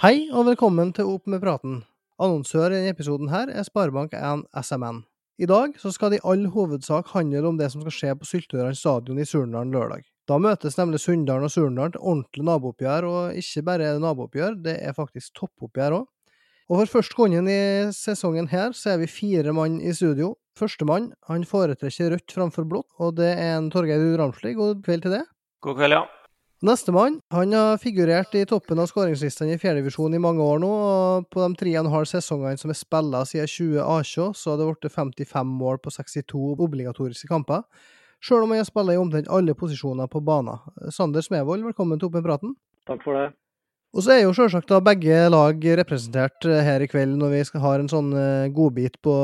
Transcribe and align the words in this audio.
Hei 0.00 0.30
og 0.32 0.46
velkommen 0.46 0.94
til 0.96 1.04
Opp 1.12 1.26
med 1.28 1.42
praten. 1.42 1.82
Annonsør 2.24 2.70
i 2.72 2.78
denne 2.78 2.92
episoden 2.94 3.28
her 3.28 3.50
er 3.52 3.66
Sparebank1 3.66 4.46
SMN. 4.56 5.02
I 5.36 5.48
dag 5.50 5.74
så 5.76 5.90
skal 5.92 6.14
det 6.14 6.22
i 6.22 6.24
all 6.24 6.46
hovedsak 6.54 7.10
handle 7.12 7.42
om 7.50 7.58
det 7.58 7.66
som 7.68 7.82
skal 7.82 7.92
skje 7.92 8.14
på 8.16 8.28
Syltøyran 8.30 8.78
stadion 8.78 9.18
i 9.20 9.26
Surnadal 9.28 9.68
lørdag. 9.74 10.06
Da 10.24 10.38
møtes 10.40 10.78
nemlig 10.78 11.02
Sunndalen 11.02 11.44
og 11.44 11.52
Surnadal 11.52 11.92
til 11.92 12.06
ordentlig 12.14 12.46
nabooppgjør, 12.48 13.08
og 13.10 13.36
ikke 13.42 13.64
bare 13.66 13.90
er 13.90 13.98
det 13.98 14.04
nabooppgjør, 14.06 14.56
det 14.64 14.78
er 14.78 14.96
faktisk 14.96 15.34
toppoppgjør 15.36 15.98
òg. 15.98 16.06
Og 16.70 16.80
for 16.80 16.92
første 16.94 17.18
gangen 17.18 17.50
i 17.52 17.60
sesongen 17.92 18.48
her, 18.54 18.72
så 18.72 18.94
er 18.94 19.02
vi 19.02 19.10
fire 19.18 19.52
mann 19.52 19.82
i 19.84 19.92
studio. 19.92 20.30
Førstemann 20.56 21.10
han 21.28 21.44
foretrekker 21.44 22.14
rødt 22.14 22.38
framfor 22.38 22.64
blått, 22.72 22.88
og 22.96 23.20
det 23.20 23.34
er 23.34 23.58
en 23.58 23.68
Torgeir 23.68 24.16
Ramsli. 24.16 24.56
God 24.56 24.80
kveld 24.88 25.04
til 25.04 25.18
det. 25.18 25.26
God 25.60 25.76
kveld, 25.76 25.98
ja. 25.98 26.06
Nestemann 26.60 27.22
han 27.32 27.54
har 27.56 27.78
figurert 27.80 28.34
i 28.36 28.42
toppen 28.44 28.82
av 28.82 28.90
skåringslistene 28.90 29.54
i 29.54 29.60
fjerdedivisjon 29.62 30.12
i 30.12 30.20
mange 30.20 30.44
år 30.44 30.58
nå, 30.60 30.68
og 30.68 31.28
på 31.32 31.40
de 31.40 31.56
tre 31.56 31.72
og 31.72 31.86
en 31.86 31.94
halv 31.94 32.08
sesongene 32.10 32.60
som 32.60 32.68
er 32.68 32.76
spilla 32.76 33.22
siden 33.24 33.48
2018, 33.48 34.34
så 34.36 34.52
har 34.52 34.60
det 34.60 34.66
blitt 34.68 34.92
55 34.92 35.54
mål 35.62 35.80
på 35.80 35.94
62 35.96 36.60
obligatoriske 36.60 37.30
kamper, 37.32 37.64
sjøl 38.20 38.44
om 38.44 38.52
han 38.52 38.60
har 38.60 38.68
spilt 38.68 38.92
i 38.92 39.00
omtrent 39.00 39.32
alle 39.32 39.56
posisjoner 39.56 40.12
på 40.12 40.20
banen. 40.20 40.60
Sander 40.92 41.24
Smevold, 41.24 41.64
velkommen 41.70 42.02
til 42.02 42.12
med 42.12 42.28
praten. 42.28 42.52
Takk 42.84 43.08
for 43.08 43.16
det. 43.16 43.30
Og 43.90 44.04
så 44.06 44.12
er 44.14 44.20
jo 44.22 44.34
selvsagt 44.36 44.68
da 44.70 44.78
begge 44.86 45.24
lag 45.32 45.64
representert 45.80 46.46
eh, 46.46 46.60
her 46.62 46.82
i 46.84 46.86
kveld 46.90 47.16
når 47.18 47.32
vi 47.32 47.40
skal 47.48 47.62
ha 47.64 47.72
en 47.74 47.88
sånn 47.90 48.12
eh, 48.14 48.50
godbit 48.54 49.00
på, 49.02 49.14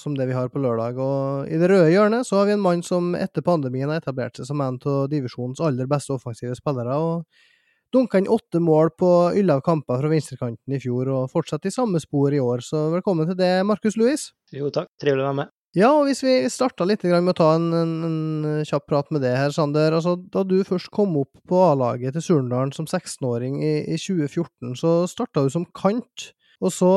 som 0.00 0.14
det 0.16 0.30
vi 0.30 0.36
har 0.36 0.48
på 0.48 0.62
lørdag. 0.64 0.96
Og 0.96 1.50
i 1.52 1.58
det 1.60 1.68
røde 1.68 1.90
hjørnet 1.92 2.24
så 2.24 2.38
har 2.38 2.48
vi 2.48 2.54
en 2.56 2.62
mann 2.64 2.80
som 2.86 3.12
etter 3.18 3.44
pandemien 3.44 3.92
har 3.92 4.00
etablert 4.00 4.40
seg 4.40 4.48
som 4.48 4.62
en 4.64 4.78
av 4.80 5.10
divisjonens 5.12 5.60
aller 5.60 5.90
beste 5.90 6.16
offensive 6.16 6.56
spillere. 6.56 6.96
og 6.96 7.52
Dunka 7.92 8.18
inn 8.18 8.30
åtte 8.32 8.58
mål 8.64 8.94
på 8.98 9.10
elleve 9.36 9.62
kamper 9.62 10.00
fra 10.00 10.08
venstrekanten 10.10 10.72
i 10.72 10.80
fjor, 10.82 11.12
og 11.14 11.28
fortsetter 11.30 11.70
i 11.70 11.76
samme 11.76 12.00
spor 12.02 12.34
i 12.34 12.40
år. 12.42 12.64
Så 12.64 12.88
velkommen 12.96 13.28
til 13.28 13.38
det, 13.38 13.52
Markus 13.68 14.00
Louis. 14.00 14.30
Jo 14.56 14.72
takk, 14.74 14.88
trivelig 14.98 15.22
å 15.22 15.28
være 15.28 15.40
med. 15.44 15.52
Ja, 15.74 15.88
og 15.90 16.04
hvis 16.06 16.22
vi 16.22 16.36
starta 16.54 16.86
litt 16.86 17.02
med 17.02 17.32
å 17.32 17.34
ta 17.34 17.48
en, 17.56 17.66
en, 17.74 17.94
en, 18.06 18.60
kjapp 18.62 18.86
prat 18.86 19.08
med 19.10 19.24
det 19.26 19.32
her, 19.34 19.50
Sander. 19.50 19.96
Altså, 19.96 20.14
da 20.30 20.44
du 20.46 20.60
først 20.66 20.92
kom 20.94 21.16
opp 21.18 21.34
på 21.50 21.58
A-laget 21.66 22.14
til 22.14 22.22
Surndalen 22.22 22.70
som 22.76 22.86
16-åring 22.86 23.58
i, 23.58 23.74
i, 23.82 23.98
2014, 23.98 24.76
så 24.78 24.94
starta 25.10 25.42
du 25.42 25.50
som 25.50 25.66
kant. 25.74 26.30
Og 26.62 26.70
så 26.70 26.90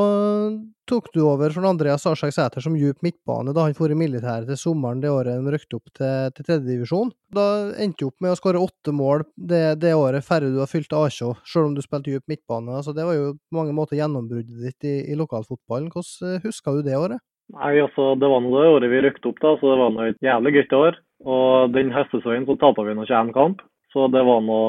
tok 0.88 1.09
du 1.16 1.23
over 1.25 1.52
for 1.52 1.66
Andreas 1.66 2.06
Arsek 2.08 2.36
Sæter 2.36 2.61
som 2.64 2.75
djup 2.78 3.02
midtbane 3.03 3.52
da 3.58 3.66
han 3.66 3.73
for 3.75 3.92
i 3.92 3.97
militæret 3.97 4.45
til 4.47 4.59
sommeren 4.61 5.02
det 5.02 5.09
året 5.12 5.41
de 5.41 5.53
røkte 5.56 5.80
opp 5.80 5.89
til, 5.97 6.30
til 6.38 6.45
tredjedivisjon. 6.45 7.09
Da 7.34 7.45
endte 7.81 8.06
du 8.06 8.12
opp 8.12 8.22
med 8.23 8.36
å 8.36 8.38
skåre 8.38 8.62
åtte 8.62 8.94
mål 8.95 9.25
det, 9.36 9.80
det 9.81 9.95
året 9.97 10.23
færre 10.23 10.53
du 10.53 10.62
har 10.62 10.69
fylt 10.69 10.94
A-sjå, 10.95 11.34
selv 11.50 11.72
om 11.72 11.75
du 11.75 11.81
spilte 11.84 12.14
djup 12.14 12.30
midtbane. 12.30 12.78
Altså, 12.78 12.94
det 12.95 13.09
var 13.09 13.17
jo 13.17 13.34
på 13.34 13.58
mange 13.58 13.73
måter 13.75 13.97
gjennombruddet 13.97 14.62
ditt 14.69 14.88
i, 14.88 15.00
i 15.09 15.17
lokalfotballen. 15.17 15.89
Hvordan 15.97 16.45
husker 16.45 16.78
du 16.78 16.86
det 16.86 17.02
året? 17.02 17.25
Nei, 17.56 17.78
altså, 17.80 18.16
Det 18.20 18.28
var 18.28 18.42
nå 18.44 18.52
det 18.52 18.70
året 18.76 18.92
vi 18.92 19.03
røkte 19.06 19.30
opp, 19.30 19.40
da, 19.40 19.53
så 19.59 19.72
det 19.72 19.78
var 19.80 19.94
nå 19.94 20.08
et 20.08 20.26
jævlig 20.26 20.53
gøy 20.58 20.66
år. 20.78 20.98
Og 21.26 21.72
den 21.73 21.94
høstsesongen 21.95 22.45
så 22.45 22.58
tapte 22.59 22.84
vi 22.86 22.94
nå 22.94 23.06
ikke 23.08 23.22
én 23.22 23.34
kamp, 23.34 23.63
så 23.94 24.08
det 24.12 24.22
var 24.28 24.44
nå 24.46 24.59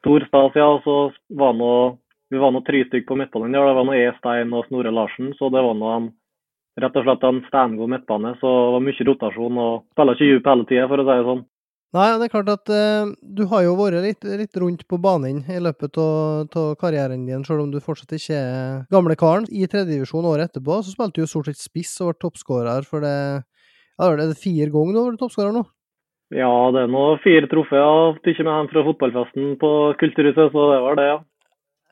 stor 0.00 0.24
stas. 0.26 0.56
Ja, 0.58 0.70
så 0.84 0.96
var 1.38 1.52
nå, 1.54 1.98
vi 2.32 2.40
var 2.42 2.54
nå 2.54 2.64
tre 2.66 2.82
stykker 2.88 3.10
på 3.12 3.18
midtbanen. 3.20 3.54
Ja, 3.54 3.66
det 3.68 3.76
var 3.76 3.86
nå 3.86 3.94
E. 3.94 4.08
Stein 4.18 4.56
og 4.56 4.66
Snorre 4.66 4.90
Larsen, 4.90 5.30
så 5.38 5.52
det 5.52 5.62
var 5.62 5.76
nå 5.78 5.92
en, 5.92 6.10
rett 6.80 6.96
og 6.96 7.06
slett 7.06 7.28
en 7.28 7.42
steingod 7.50 7.92
midtbane. 7.92 8.34
Så 8.40 8.50
det 8.50 8.74
var 8.76 8.86
mye 8.88 9.08
rotasjon 9.10 9.62
og 9.66 9.84
spiller 9.92 10.18
ikke 10.18 10.30
dyp 10.32 10.50
hele 10.50 10.68
tida, 10.72 10.88
for 10.88 11.04
å 11.04 11.06
si 11.06 11.18
det 11.20 11.28
sånn. 11.28 11.44
Nei, 11.92 12.06
det 12.16 12.24
er 12.24 12.32
klart 12.32 12.48
at 12.48 12.70
uh, 12.72 13.10
du 13.20 13.42
har 13.50 13.66
jo 13.66 13.74
vært 13.76 14.00
litt, 14.00 14.24
litt 14.24 14.56
rundt 14.56 14.86
på 14.88 14.96
banen 15.02 15.42
i 15.44 15.58
løpet 15.60 15.98
av 16.00 16.70
karrieren 16.80 17.26
din, 17.28 17.42
selv 17.44 17.66
om 17.66 17.72
du 17.72 17.82
fortsatt 17.84 18.14
ikke 18.16 18.38
er 18.38 18.78
gamle 18.92 19.16
karen. 19.20 19.44
I 19.52 19.68
tredjedivisjon 19.68 20.28
året 20.30 20.48
etterpå 20.48 20.78
så 20.80 20.94
spilte 20.94 21.20
du 21.20 21.26
jo 21.26 21.32
stort 21.34 21.50
sett 21.50 21.60
spiss 21.60 21.92
og 22.00 22.14
ble 22.14 22.20
toppskårer 22.24 22.88
for 22.88 23.04
det 23.04 23.12
ja, 23.12 24.08
Er 24.08 24.16
det 24.22 24.40
fire 24.40 24.70
ganger 24.72 24.96
du 24.96 25.00
har 25.02 25.10
vært 25.10 25.20
toppskårer 25.20 25.52
nå? 25.52 25.66
Ja, 26.32 26.48
det 26.72 26.86
er 26.86 26.88
nå 26.88 27.02
fire 27.20 27.48
trofeer 27.50 28.16
ikke 28.24 28.46
med 28.46 28.54
hjem 28.54 28.70
fra 28.70 28.84
fotballfesten 28.86 29.52
på 29.60 29.72
Kulturhuset, 30.00 30.48
så 30.54 30.64
det 30.70 30.78
var 30.86 30.96
det, 30.96 31.04
ja. 31.10 31.18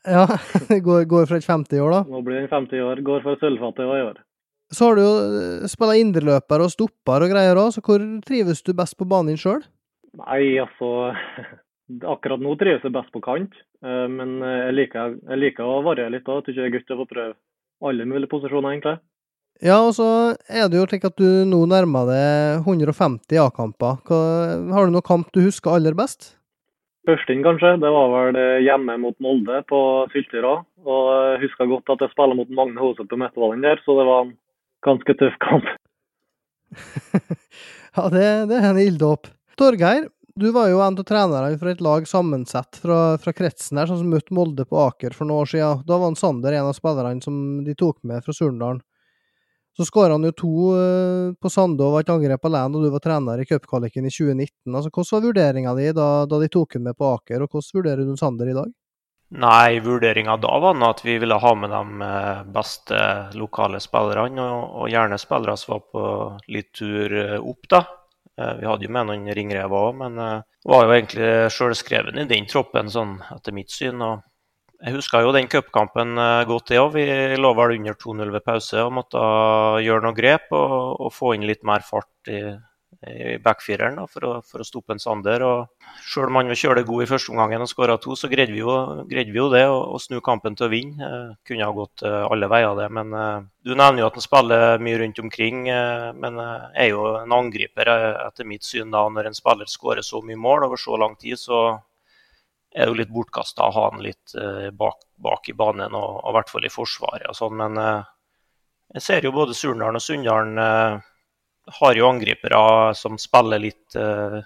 Ja, 0.09 0.25
går, 0.87 1.05
går 1.05 1.29
for 1.29 1.37
et 1.37 1.45
50 1.45 1.83
år, 1.85 1.93
da? 1.93 2.01
Nå 2.09 2.23
blir 2.25 2.41
den 2.41 2.49
50 2.49 2.87
år. 2.87 3.03
Går 3.05 3.21
for 3.27 3.37
sølvfattet 3.43 3.85
i 3.85 4.05
år. 4.07 4.23
Så 4.73 4.87
har 4.87 4.97
du 4.97 5.03
jo 5.03 5.13
eh, 5.19 5.69
spilla 5.69 5.99
indreløper 6.01 6.65
og 6.65 6.73
stopper 6.73 7.27
og 7.27 7.35
greier 7.35 7.59
òg, 7.61 7.69
så 7.75 7.85
hvor 7.85 8.01
trives 8.25 8.65
du 8.65 8.73
best 8.77 8.97
på 8.97 9.09
banen 9.11 9.37
sjøl? 9.37 9.61
Nei, 10.19 10.59
altså 10.59 10.89
Akkurat 12.07 12.39
nå 12.39 12.53
trives 12.55 12.85
jeg 12.87 12.95
best 12.95 13.11
på 13.11 13.19
kant, 13.25 13.55
eh, 13.83 14.07
men 14.07 14.37
jeg 14.47 14.75
liker, 14.77 15.17
jeg 15.27 15.41
liker 15.41 15.67
å 15.67 15.81
variere 15.83 16.13
litt 16.15 16.29
òg. 16.31 16.45
Syns 16.47 16.61
det 16.61 16.69
er 16.69 16.77
gøy 16.77 16.95
å 16.95 16.99
få 17.01 17.07
prøve 17.11 17.35
alle 17.83 18.07
mulige 18.07 18.31
posisjoner, 18.31 18.77
egentlig. 18.77 19.01
Ja, 19.61 19.81
og 19.83 19.97
så 19.97 20.07
er 20.49 20.69
det 20.71 20.79
jo 20.79 20.87
slik 20.87 21.09
at 21.09 21.19
du 21.19 21.43
nå 21.51 21.65
nærmer 21.69 22.07
deg 22.09 22.63
150 22.63 23.41
A-kamper. 23.43 23.99
Har 24.07 24.87
du 24.87 24.95
noen 24.95 25.05
kamp 25.05 25.35
du 25.35 25.43
husker 25.43 25.75
aller 25.75 25.99
best? 25.99 26.37
Førstinn, 27.09 27.43
kanskje. 27.45 27.75
Det 27.83 27.91
var 27.93 28.15
vel 28.15 28.39
hjemme 28.65 28.97
mot 29.03 29.17
Molde 29.25 29.61
på 29.69 29.81
Syltøra. 30.15 30.61
Og 30.87 31.11
jeg 31.13 31.43
husker 31.45 31.69
godt 31.69 31.93
at 31.93 32.07
jeg 32.07 32.15
spiller 32.15 32.39
mot 32.39 32.55
Magne 32.57 32.81
Hoseth 32.81 33.11
på 33.11 33.19
Midtvallen 33.21 33.67
der, 33.67 33.83
så 33.85 33.99
det 33.99 34.07
var 34.09 34.25
en 34.25 34.33
ganske 34.87 35.17
tøff 35.21 35.37
kamp. 35.45 35.69
ja, 37.99 38.09
det, 38.15 38.25
det 38.49 38.61
er 38.63 38.71
en 38.71 38.81
ilddåp. 38.81 39.29
Torgeir, 39.61 40.07
du 40.41 40.53
var 40.53 40.71
jo 40.71 40.79
en 40.81 40.95
av 40.97 41.05
trenerne 41.05 41.59
fra 41.61 41.73
et 41.75 41.83
lag 41.85 42.07
sammensett 42.09 42.79
fra, 42.81 43.19
fra 43.21 43.33
kretsen 43.37 43.77
her, 43.77 43.91
sånn 43.91 43.99
som 44.01 44.09
møtte 44.09 44.33
Molde 44.33 44.65
på 44.65 44.79
Aker 44.81 45.13
for 45.13 45.29
noen 45.29 45.43
år 45.43 45.51
siden. 45.51 45.83
Da 45.85 45.99
var 45.99 46.09
han 46.09 46.17
Sander 46.17 46.57
en 46.57 46.71
av 46.71 46.79
spillerne 46.79 47.21
som 47.21 47.35
de 47.67 47.75
tok 47.77 47.99
med 48.09 48.25
fra 48.25 48.33
Surndalen. 48.33 48.81
Så 49.77 49.85
skåra 49.85 50.17
han 50.17 50.25
jo 50.25 50.33
to 50.33 50.55
uh, 50.73 51.35
på 51.37 51.53
Sande 51.53 51.85
og 51.85 51.93
var 51.93 52.07
et 52.07 52.15
angrep 52.17 52.49
alene 52.49 52.73
da 52.73 52.87
du 52.87 52.89
var 52.95 53.05
trener 53.05 53.45
i 53.45 53.47
cupkvaliken 53.51 54.09
i 54.09 54.15
2019. 54.17 54.49
Altså, 54.73 54.89
hvordan 54.89 55.13
var 55.13 55.27
vurderinga 55.29 55.77
di 55.77 55.93
da, 55.93 56.09
da, 56.33 56.41
de 56.41 56.51
tok 56.57 56.79
han 56.79 56.89
med 56.89 56.97
på 56.97 57.13
Aker, 57.19 57.45
og 57.45 57.53
hvordan 57.53 57.77
vurderer 57.83 58.09
du 58.09 58.17
Sander 58.17 58.49
i 58.49 58.57
dag? 58.57 58.75
Nei, 59.45 59.79
vurderinga 59.85 60.41
da 60.41 60.57
var 60.65 60.81
at 60.89 61.05
vi 61.05 61.21
ville 61.21 61.37
ha 61.39 61.55
med 61.55 61.71
de 61.71 62.09
eh, 62.09 62.45
beste 62.57 63.05
lokale 63.37 63.79
spillerne, 63.85 64.41
og, 64.57 64.77
og 64.81 64.91
gjerne 64.91 65.21
spillere 65.21 65.61
som 65.61 65.77
var 65.77 65.85
på 65.93 66.05
litt 66.49 66.73
tur 66.81 67.21
eh, 67.29 67.37
opp, 67.39 67.69
da. 67.69 67.85
Eh, 68.41 68.55
vi 68.61 68.69
hadde 68.69 68.87
jo 68.87 68.95
med 68.95 69.09
noen 69.09 69.29
ringrever 69.37 69.87
òg, 69.91 69.97
men 70.01 70.19
uh, 70.21 70.41
var 70.69 70.87
jo 70.87 70.97
egentlig 70.97 71.31
sjølskreven 71.53 72.23
i 72.23 72.29
den 72.31 72.49
troppen, 72.49 72.89
sånn 72.93 73.19
etter 73.35 73.57
mitt 73.57 73.73
syn. 73.75 74.01
og 74.01 74.27
jeg 74.81 74.95
husker 74.97 75.27
jo 75.27 75.35
den 75.37 75.51
cupkampen 75.53 76.17
uh, 76.17 76.41
godt, 76.49 76.71
det 76.71 76.81
òg. 76.81 76.95
Vi 76.97 77.05
lå 77.37 77.53
vel 77.59 77.77
under 77.77 77.99
2-0 78.01 78.33
ved 78.33 78.47
pause 78.47 78.87
og 78.87 78.95
måtte 78.97 79.25
gjøre 79.85 80.07
noen 80.07 80.17
grep 80.17 80.49
og, 80.57 80.77
og, 80.97 81.13
få 81.13 81.35
inn 81.37 81.45
litt 81.49 81.67
mer 81.69 81.85
fart 81.85 82.33
i, 82.33 82.41
i 83.09 83.39
backfireren 83.41 83.97
for, 84.13 84.25
å, 84.29 84.33
for 84.45 84.61
å 84.61 84.67
stoppe 84.67 84.93
en 84.93 85.01
Sander. 85.01 85.41
og 85.41 85.89
Selv 86.05 86.29
om 86.29 86.37
han 86.37 86.51
var 86.53 86.59
kjølegod 86.61 86.89
god 86.91 87.05
i 87.05 87.09
første 87.09 87.33
omgang 87.33 87.55
og 87.57 87.71
skåra 87.71 87.97
to, 88.01 88.17
så 88.19 88.29
greide 88.29 88.53
vi, 88.53 88.61
jo, 88.61 88.75
greide 89.09 89.33
vi 89.33 89.41
jo, 89.41 89.49
det 89.53 89.63
å, 89.73 89.97
snu 90.03 90.19
kampen 90.25 90.57
til 90.59 90.67
å 90.67 90.73
vinne. 90.73 91.09
Eh, 91.09 91.31
kunne 91.49 91.65
ha 91.65 91.77
gått 91.77 92.05
eh, 92.05 92.21
alle 92.29 92.51
veier, 92.53 92.75
det. 92.77 92.91
Men 92.93 93.17
eh, 93.17 93.47
du 93.65 93.73
nevner 93.73 94.05
jo 94.05 94.11
at 94.11 94.19
han 94.21 94.27
spiller 94.27 94.85
mye 94.85 95.01
rundt 95.01 95.23
omkring. 95.25 95.63
Men 96.21 96.41
er 96.41 96.91
jo 96.91 97.07
en 97.23 97.37
angriper, 97.41 97.89
etter 98.27 98.49
mitt 98.49 98.67
syn. 98.69 98.93
da, 98.93 99.07
Når 99.09 99.31
en 99.31 99.39
spiller 99.39 99.71
skårer 99.71 100.05
så 100.05 100.21
mye 100.25 100.41
mål 100.41 100.69
over 100.69 100.81
så 100.81 101.01
lang 101.01 101.17
tid, 101.21 101.41
så 101.41 101.65
er 102.71 102.85
det 102.85 102.93
jo 102.93 103.01
litt 103.01 103.13
bortkasta 103.13 103.67
å 103.67 103.75
ha 103.75 103.91
han 103.91 104.05
litt 104.05 104.37
bak, 104.79 105.01
bak, 105.19 105.49
i 105.51 105.57
banen, 105.59 105.97
og, 105.97 106.21
i 106.23 106.35
hvert 106.37 106.53
fall 106.53 106.69
i 106.69 106.73
forsvaret 106.73 107.33
og 107.33 107.37
sånn. 107.37 107.57
Men 107.59 107.81
jeg 108.95 109.03
ser 109.05 109.27
jo 109.27 109.35
både 109.35 109.57
Surndalen 109.57 109.99
og 109.99 110.05
Sunndalen 110.05 111.01
har 111.79 111.99
jo 111.99 112.09
angripere 112.09 112.95
som 112.99 113.19
spiller 113.19 113.63
litt 113.63 113.97
eh, 113.97 114.41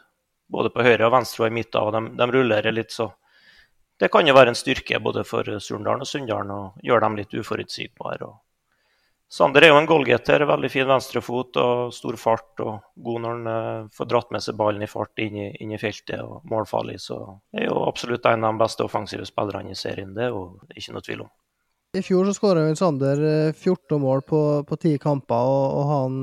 både 0.50 0.70
på 0.70 0.84
høyre 0.84 1.08
og 1.08 1.14
venstre 1.16 1.46
og 1.46 1.52
i 1.52 1.56
midten, 1.58 1.80
og 1.82 1.94
de, 1.94 2.16
de 2.18 2.30
rullerer 2.30 2.74
litt, 2.74 2.92
så 2.92 3.10
det 4.00 4.10
kan 4.12 4.26
jo 4.26 4.34
være 4.34 4.52
en 4.52 4.58
styrke 4.58 4.98
både 5.00 5.22
for 5.26 5.46
Surndalen 5.62 6.02
og 6.02 6.10
Sunndalen 6.10 6.50
å 6.50 6.62
gjøre 6.82 7.06
dem 7.06 7.20
litt 7.20 7.36
uforutsigbare. 7.38 8.32
Sander 9.34 9.64
er 9.64 9.72
jo 9.72 9.78
en 9.80 9.86
goalgetter, 9.88 10.44
veldig 10.46 10.68
fin 10.70 10.86
venstrefot 10.86 11.56
og 11.58 11.94
stor 11.94 12.18
fart. 12.20 12.60
og 12.60 12.84
God 12.94 13.22
når 13.22 13.32
han 13.32 13.48
uh, 13.48 13.86
får 13.94 14.10
dratt 14.10 14.34
med 14.34 14.44
seg 14.44 14.58
ballen 14.58 14.84
i 14.84 14.90
fart 14.90 15.18
inn 15.22 15.38
i, 15.40 15.48
inn 15.64 15.72
i 15.74 15.80
feltet 15.80 16.20
og 16.22 16.44
målfarlig. 16.50 17.00
Så 17.02 17.18
det 17.50 17.64
er 17.64 17.72
jo 17.72 17.80
absolutt 17.86 18.28
en 18.30 18.44
av 18.44 18.54
de 18.54 18.62
beste 18.62 18.84
offensive 18.86 19.26
spillerne 19.26 19.72
i 19.72 19.78
serien, 19.78 20.12
det 20.14 20.28
er 20.28 20.34
jo 20.34 20.44
ikke 20.74 20.94
noe 20.94 21.06
tvil 21.08 21.24
om. 21.26 21.32
I 21.94 22.02
fjor 22.02 22.26
så 22.26 22.34
skåra 22.34 22.62
Sander 22.74 23.20
14 23.52 23.74
eh, 23.94 23.98
mål 24.02 24.22
på, 24.26 24.40
på 24.66 24.76
10 24.76 25.02
kamper, 25.02 25.50
og, 25.50 25.66
og 25.78 25.90
han 25.90 26.16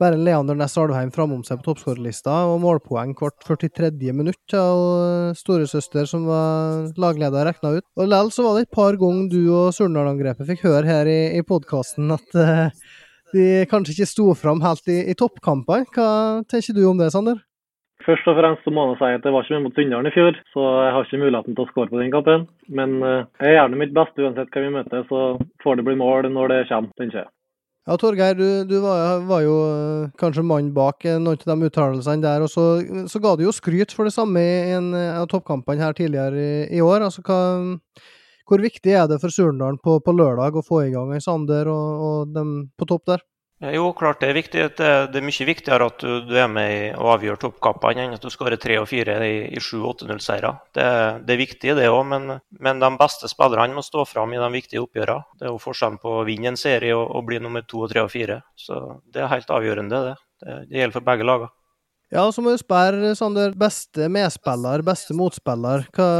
bare 0.00 0.18
Leander 0.18 0.56
Næss 0.58 0.76
Alvheim 0.80 1.12
framom 1.14 1.44
seg 1.46 1.60
på 1.60 1.70
toppskårerlista, 1.70 2.34
og 2.50 2.60
målpoeng 2.64 3.14
hvert 3.18 3.46
43. 3.46 3.90
minutt 4.16 4.56
av 4.58 5.34
storesøster 5.38 6.08
som 6.10 6.26
var 6.28 6.90
lagleder, 7.00 7.46
regna 7.48 7.76
ut. 7.78 7.86
Og 7.98 8.10
Likevel 8.10 8.34
så 8.34 8.46
var 8.46 8.58
det 8.58 8.66
et 8.66 8.76
par 8.76 8.98
ganger 9.00 9.30
du 9.32 9.40
og 9.46 9.72
Surnadal-angrepet 9.76 10.50
fikk 10.50 10.66
høre 10.66 10.88
her 10.88 11.10
i, 11.10 11.20
i 11.38 11.46
podkasten 11.46 12.10
at 12.14 12.38
uh, 12.38 12.70
de 13.34 13.64
kanskje 13.70 13.96
ikke 13.96 14.10
sto 14.10 14.28
fram 14.38 14.62
helt 14.64 14.86
i, 14.90 15.00
i 15.10 15.18
toppkampene. 15.18 15.88
Hva 15.94 16.08
tenker 16.50 16.76
du 16.76 16.84
om 16.90 17.00
det, 17.00 17.10
Sander? 17.14 17.42
Først 18.04 18.26
og 18.28 18.36
fremst 18.36 18.66
så 18.66 18.72
må 18.74 18.90
jeg 18.90 18.98
si 19.00 19.08
at 19.16 19.24
jeg 19.24 19.32
var 19.32 19.46
ikke 19.46 19.54
med 19.54 19.64
mot 19.64 19.78
Sunndalen 19.78 20.10
i 20.10 20.12
fjor, 20.12 20.36
så 20.52 20.64
jeg 20.84 20.92
har 20.92 21.06
ikke 21.06 21.20
muligheten 21.22 21.54
til 21.56 21.64
å 21.64 21.70
skåre 21.70 21.92
på 21.92 22.00
den 22.02 22.12
kampen. 22.12 22.44
Men 22.68 22.98
eh, 23.00 23.46
jeg 23.46 23.56
gjør 23.56 23.78
mitt 23.80 23.94
beste 23.96 24.26
uansett 24.26 24.50
hva 24.52 24.64
vi 24.64 24.74
møter, 24.74 25.06
så 25.08 25.22
får 25.64 25.80
det 25.80 25.86
bli 25.86 25.96
mål 26.02 26.28
når 26.34 26.52
det 26.52 26.58
kommer, 26.68 26.92
tenker 27.00 27.22
jeg. 27.22 27.30
Ja, 27.84 27.98
Torgeir, 28.00 28.32
du, 28.34 28.64
du 28.64 28.78
var, 28.80 29.18
var, 29.28 29.42
jo 29.44 29.54
eh, 29.68 30.12
kanskje 30.16 30.40
mann 30.46 30.70
bak 30.72 31.04
eh, 31.04 31.18
noen 31.20 31.42
av 31.44 31.50
de 31.60 31.68
uttalelsene 31.68 32.24
der. 32.24 32.40
og 32.40 32.48
så, 32.48 32.80
så, 33.12 33.20
ga 33.20 33.34
du 33.36 33.42
jo 33.44 33.52
skryt 33.52 33.92
for 33.92 34.08
det 34.08 34.14
samme 34.14 34.40
i 34.40 34.72
en 34.72 34.88
eh, 34.96 35.18
av 35.18 35.28
toppkampene 35.28 35.84
her 35.84 35.96
tidligere 35.98 36.40
i, 36.40 36.78
i 36.78 36.80
år. 36.80 37.04
altså 37.04 37.20
hva, 37.26 37.36
Hvor 38.48 38.64
viktig 38.64 38.96
er 38.96 39.04
det 39.10 39.20
for 39.20 39.28
Surndalen 39.28 39.76
på, 39.84 39.98
på, 40.00 40.16
lørdag 40.16 40.56
å 40.56 40.64
få 40.64 40.80
i 40.86 40.94
gang 40.96 41.12
Sander 41.20 41.68
og, 41.68 42.06
og 42.08 42.32
dem 42.32 42.56
på 42.72 42.88
topp 42.88 43.04
der? 43.12 43.26
Jo, 43.72 43.86
klart 43.96 44.20
det 44.20 44.28
er 44.28 44.36
viktig. 44.36 44.62
Det, 44.76 44.88
det 45.12 45.20
er 45.20 45.24
mye 45.24 45.46
viktigere 45.48 45.86
at 45.88 46.02
du, 46.02 46.24
du 46.26 46.34
er 46.36 46.50
med 46.50 46.98
og 46.98 47.14
avgjør 47.14 47.38
toppkampene 47.40 48.04
enn 48.04 48.16
at 48.16 48.24
du 48.24 48.32
skårer 48.32 48.60
tre 48.60 48.76
og 48.80 48.88
fire 48.90 49.16
i, 49.24 49.38
i 49.54 49.62
7-8-0-seire. 49.62 50.52
Det, 50.74 50.86
det, 51.24 51.36
er 51.36 51.40
viktig, 51.40 51.74
det 51.78 51.88
òg, 51.88 52.02
men, 52.10 52.36
men, 52.60 52.82
de 52.82 52.90
beste 53.00 53.30
spillerne 53.30 53.76
må 53.76 53.84
stå 53.86 54.04
fram 54.10 54.34
i 54.34 54.40
de 54.42 54.50
viktige 54.52 54.84
oppgjørene. 54.84 55.38
Det 55.38 55.48
er 55.48 55.54
jo 55.54 55.62
forskjellen 55.62 56.00
på 56.02 56.18
å 56.18 56.24
vinne 56.28 56.52
en 56.52 56.60
serie 56.60 56.96
og, 56.96 57.06
og 57.08 57.28
bli 57.30 57.40
nummer 57.40 57.64
to, 57.68 57.86
tre 57.90 58.04
og 58.04 58.12
fire. 58.12 58.42
Så 58.58 58.80
det 59.14 59.24
er 59.24 59.32
helt 59.32 59.54
avgjørende, 59.54 60.02
det. 60.10 60.16
Det, 60.44 60.58
det 60.68 60.82
gjelder 60.82 60.98
for 60.98 61.12
begge 61.12 61.28
lagene. 61.30 61.54
Ja, 62.12 62.28
så 62.30 62.42
må 62.44 62.52
du 62.52 62.60
spørre 62.60 63.14
Sander, 63.18 63.54
beste 63.58 64.10
medspiller, 64.12 64.84
beste 64.86 65.16
motspiller. 65.16 65.86
Hva, 65.96 66.10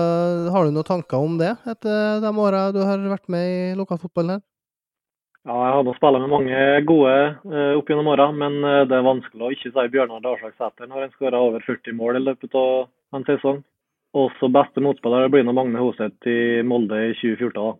har 0.50 0.66
du 0.66 0.74
noen 0.74 0.88
tanker 0.88 1.22
om 1.22 1.36
det 1.38 1.52
etter 1.70 2.24
de 2.24 2.32
åra 2.40 2.66
du 2.74 2.80
har 2.82 3.04
vært 3.12 3.30
med 3.30 3.46
i 3.46 3.60
lokalfotballen 3.78 4.38
her? 4.38 4.44
Ja, 5.44 5.54
jeg 5.60 5.72
har 5.76 5.96
spilt 5.98 6.22
med 6.22 6.30
mange 6.32 6.60
gode 6.88 7.14
uh, 7.44 7.76
opp 7.76 7.90
gjennom 7.90 8.08
åra, 8.14 8.30
men 8.32 8.62
uh, 8.64 8.86
det 8.88 8.96
er 8.96 9.04
vanskelig 9.04 9.44
å 9.44 9.52
ikke 9.52 9.72
si 9.74 9.82
Bjørnar 9.92 10.22
Darsak 10.24 10.54
Sæter 10.56 10.88
når 10.88 11.02
han 11.04 11.12
skåra 11.18 11.42
over 11.44 11.60
40 11.66 11.98
mål 11.98 12.16
i 12.16 12.22
løpet 12.24 12.56
av 12.56 12.86
en 13.18 13.26
sesong. 13.28 13.60
Også 14.16 14.48
beste 14.54 14.80
motspiller 14.80 15.28
blir 15.28 15.44
Magne 15.44 15.82
Hoseth 15.82 16.30
i 16.30 16.62
Molde 16.64 16.96
i 17.10 17.12
2014. 17.18 17.52
da. 17.58 17.74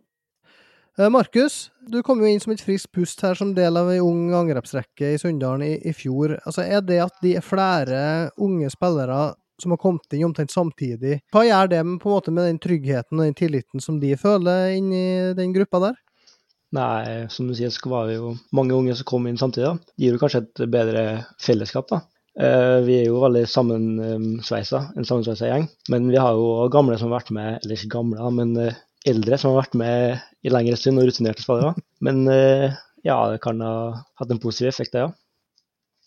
Eh, 0.99 1.09
Markus, 1.09 1.71
du 1.89 2.03
kom 2.05 2.21
jo 2.21 2.29
inn 2.29 2.43
som 2.43 2.53
et 2.53 2.61
friskt 2.61 2.91
pust 2.93 3.25
her 3.25 3.33
som 3.39 3.55
del 3.57 3.81
av 3.81 3.89
ei 3.91 3.97
ung 4.03 4.29
angrepsrekke 4.37 5.15
i 5.15 5.17
Sunndalen 5.19 5.65
i, 5.65 5.73
i, 5.89 5.95
fjor. 5.95 6.37
Altså, 6.45 6.67
Er 6.69 6.85
det 6.85 7.01
at 7.07 7.17
de 7.25 7.33
er 7.39 7.43
flere 7.43 8.29
unge 8.37 8.69
spillere 8.69 9.33
som 9.57 9.73
har 9.73 9.81
kommet 9.81 10.13
inn 10.13 10.27
omtrent 10.27 10.53
samtidig, 10.53 11.21
hva 11.33 11.47
gjør 11.47 11.71
det 11.71 11.81
med, 11.87 11.99
på 12.03 12.11
en 12.11 12.15
måte, 12.19 12.31
med 12.35 12.45
den 12.45 12.61
tryggheten 12.61 13.17
og 13.17 13.25
den 13.25 13.37
tilliten 13.39 13.81
som 13.81 13.97
de 14.03 14.13
føler 14.19 14.75
inni 14.75 15.33
den 15.33 15.55
gruppa 15.55 15.81
der? 15.87 16.01
Nei, 16.73 17.27
som 17.31 17.47
du 17.47 17.53
sier, 17.55 17.69
så 17.71 17.91
var 17.91 18.09
det 18.09 18.17
jo 18.17 18.33
mange 18.55 18.75
unge 18.75 18.95
som 18.97 19.07
kom 19.07 19.27
inn 19.29 19.37
samtidig. 19.39 19.69
da. 19.69 19.93
Det 19.93 20.05
gir 20.05 20.15
jo 20.17 20.21
kanskje 20.21 20.41
et 20.43 20.65
bedre 20.73 21.05
fellesskap, 21.41 21.87
da. 21.91 22.01
Eh, 22.35 22.79
vi 22.83 22.97
er 22.99 23.05
jo 23.07 23.21
veldig 23.23 23.45
sammensveisa, 23.47 24.81
en 24.97 25.07
sammensveisa 25.07 25.51
gjeng. 25.51 25.69
Men 25.93 26.09
vi 26.11 26.19
har 26.19 26.35
jo 26.35 26.65
gamle 26.73 26.97
som 26.99 27.11
har 27.11 27.21
vært 27.21 27.31
med, 27.35 27.59
eller 27.61 27.77
ikke 27.77 27.93
gamle, 27.95 28.31
men 28.35 28.55
eh, 28.59 28.81
eldre 29.07 29.39
som 29.39 29.53
har 29.53 29.63
vært 29.63 29.77
med 29.79 30.25
i 30.43 30.51
lengre 30.51 30.79
stund 30.79 30.99
og 30.99 31.07
rutinerte 31.07 31.45
spillere. 31.45 31.75
Men 32.03 32.25
eh, 32.31 32.73
ja, 33.05 33.19
det 33.31 33.39
kan 33.45 33.61
ha 33.63 33.75
hatt 34.19 34.33
en 34.33 34.41
positiv 34.43 34.73
effekt, 34.73 34.95
det, 34.97 35.05
ja. 35.05 35.13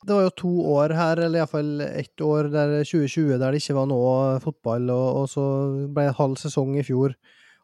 Det 0.07 0.15
var 0.15 0.29
jo 0.29 0.37
to 0.39 0.53
år 0.77 0.93
her, 0.95 1.19
eller 1.25 1.41
iallfall 1.41 1.81
ett 1.89 2.23
år, 2.23 2.53
der 2.53 2.77
2020 2.87 3.33
der 3.41 3.51
det 3.51 3.63
ikke 3.65 3.75
var 3.81 3.89
noe 3.91 4.37
fotball, 4.45 4.93
og 4.95 5.25
så 5.33 5.45
ble 5.91 6.05
det 6.07 6.19
halv 6.21 6.37
sesong 6.39 6.77
i 6.79 6.85
fjor. 6.87 7.17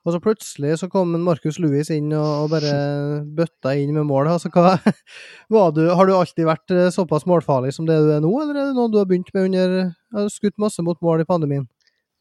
Og 0.04 0.12
så 0.12 0.20
plutselig 0.20 0.74
så 0.82 0.88
kom 0.92 1.14
Markus 1.24 1.56
Louis 1.62 1.88
inn 1.94 2.10
og, 2.12 2.44
og, 2.44 2.48
bare 2.52 2.72
bøtta 3.24 3.72
inn 3.80 3.94
med 3.96 4.04
mål. 4.08 4.28
Altså, 4.34 4.50
hva, 4.52 4.76
du, 5.76 5.84
har 5.88 6.08
du 6.08 6.12
alltid 6.12 6.48
vært 6.48 6.74
eh, 6.74 6.90
såpass 6.92 7.24
målfarlig 7.30 7.72
som 7.76 7.88
det 7.88 7.96
du 8.04 8.10
er 8.12 8.20
nå, 8.24 8.32
eller 8.42 8.58
er 8.58 8.68
det 8.68 8.76
noe 8.76 8.92
du 8.92 9.00
har 9.00 9.08
begynt 9.08 9.32
med 9.36 9.48
under 9.48 9.78
Har 10.14 10.28
skutt 10.30 10.60
masse 10.60 10.84
mot 10.84 11.00
mål 11.04 11.24
i 11.24 11.28
pandemien? 11.28 11.64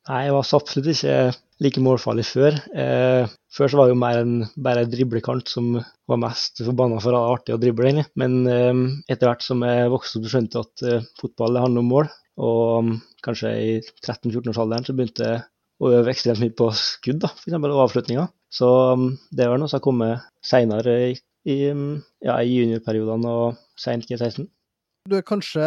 Nei, 0.10 0.26
jeg 0.26 0.34
var 0.36 0.48
absolutt 0.58 0.90
ikke 0.92 1.18
like 1.64 1.84
målfarlig 1.84 2.26
før. 2.28 2.58
Eh, 2.76 3.30
før 3.56 3.72
så 3.72 3.80
var 3.80 3.88
det 3.88 3.94
jo 3.94 4.00
mer 4.02 4.20
en 4.20 4.34
bare 4.66 4.84
driblekant 4.90 5.52
som 5.52 5.78
var 6.12 6.20
mest 6.20 6.60
forbanna 6.60 7.00
for 7.04 7.16
å 7.16 7.22
ha 7.24 7.38
artig 7.38 7.56
å 7.56 7.62
drible. 7.62 7.88
egentlig. 7.88 8.10
Men 8.20 8.42
eh, 8.52 8.82
etter 9.12 9.30
hvert 9.30 9.46
som 9.46 9.64
jeg 9.64 9.94
vokste 9.94 10.20
opp 10.20 10.28
skjønte 10.34 10.66
at 10.66 10.84
eh, 10.88 11.08
fotball 11.22 11.62
handler 11.62 11.86
om 11.86 11.92
mål, 11.94 12.12
og 12.44 12.62
um, 12.82 12.94
kanskje 13.22 13.50
i 13.62 13.74
13-14-årsalderen 14.02 14.88
så 14.88 14.96
begynte 14.98 15.28
jeg 15.28 15.42
og 15.84 16.00
øve 16.00 16.14
ekstremt 16.14 16.42
mye 16.44 16.56
på 16.56 16.70
skudd, 16.78 17.22
da, 17.26 17.30
f.eks. 17.36 17.60
og 17.60 17.84
avslutninger. 17.86 18.32
Så 18.54 18.70
um, 18.96 19.14
det 19.36 19.50
var 19.50 19.60
noe 19.60 19.70
som 19.70 19.82
har 19.82 19.86
kommet 19.86 20.26
seinere 20.46 20.98
i, 21.10 21.14
i, 21.50 21.58
um, 21.74 22.02
ja, 22.24 22.40
i 22.40 22.60
juniorperiodene 22.62 23.38
og 23.44 23.64
seint 23.80 24.08
i 24.12 24.18
16. 24.18 24.48
Du 25.12 25.18
er 25.18 25.26
kanskje, 25.28 25.64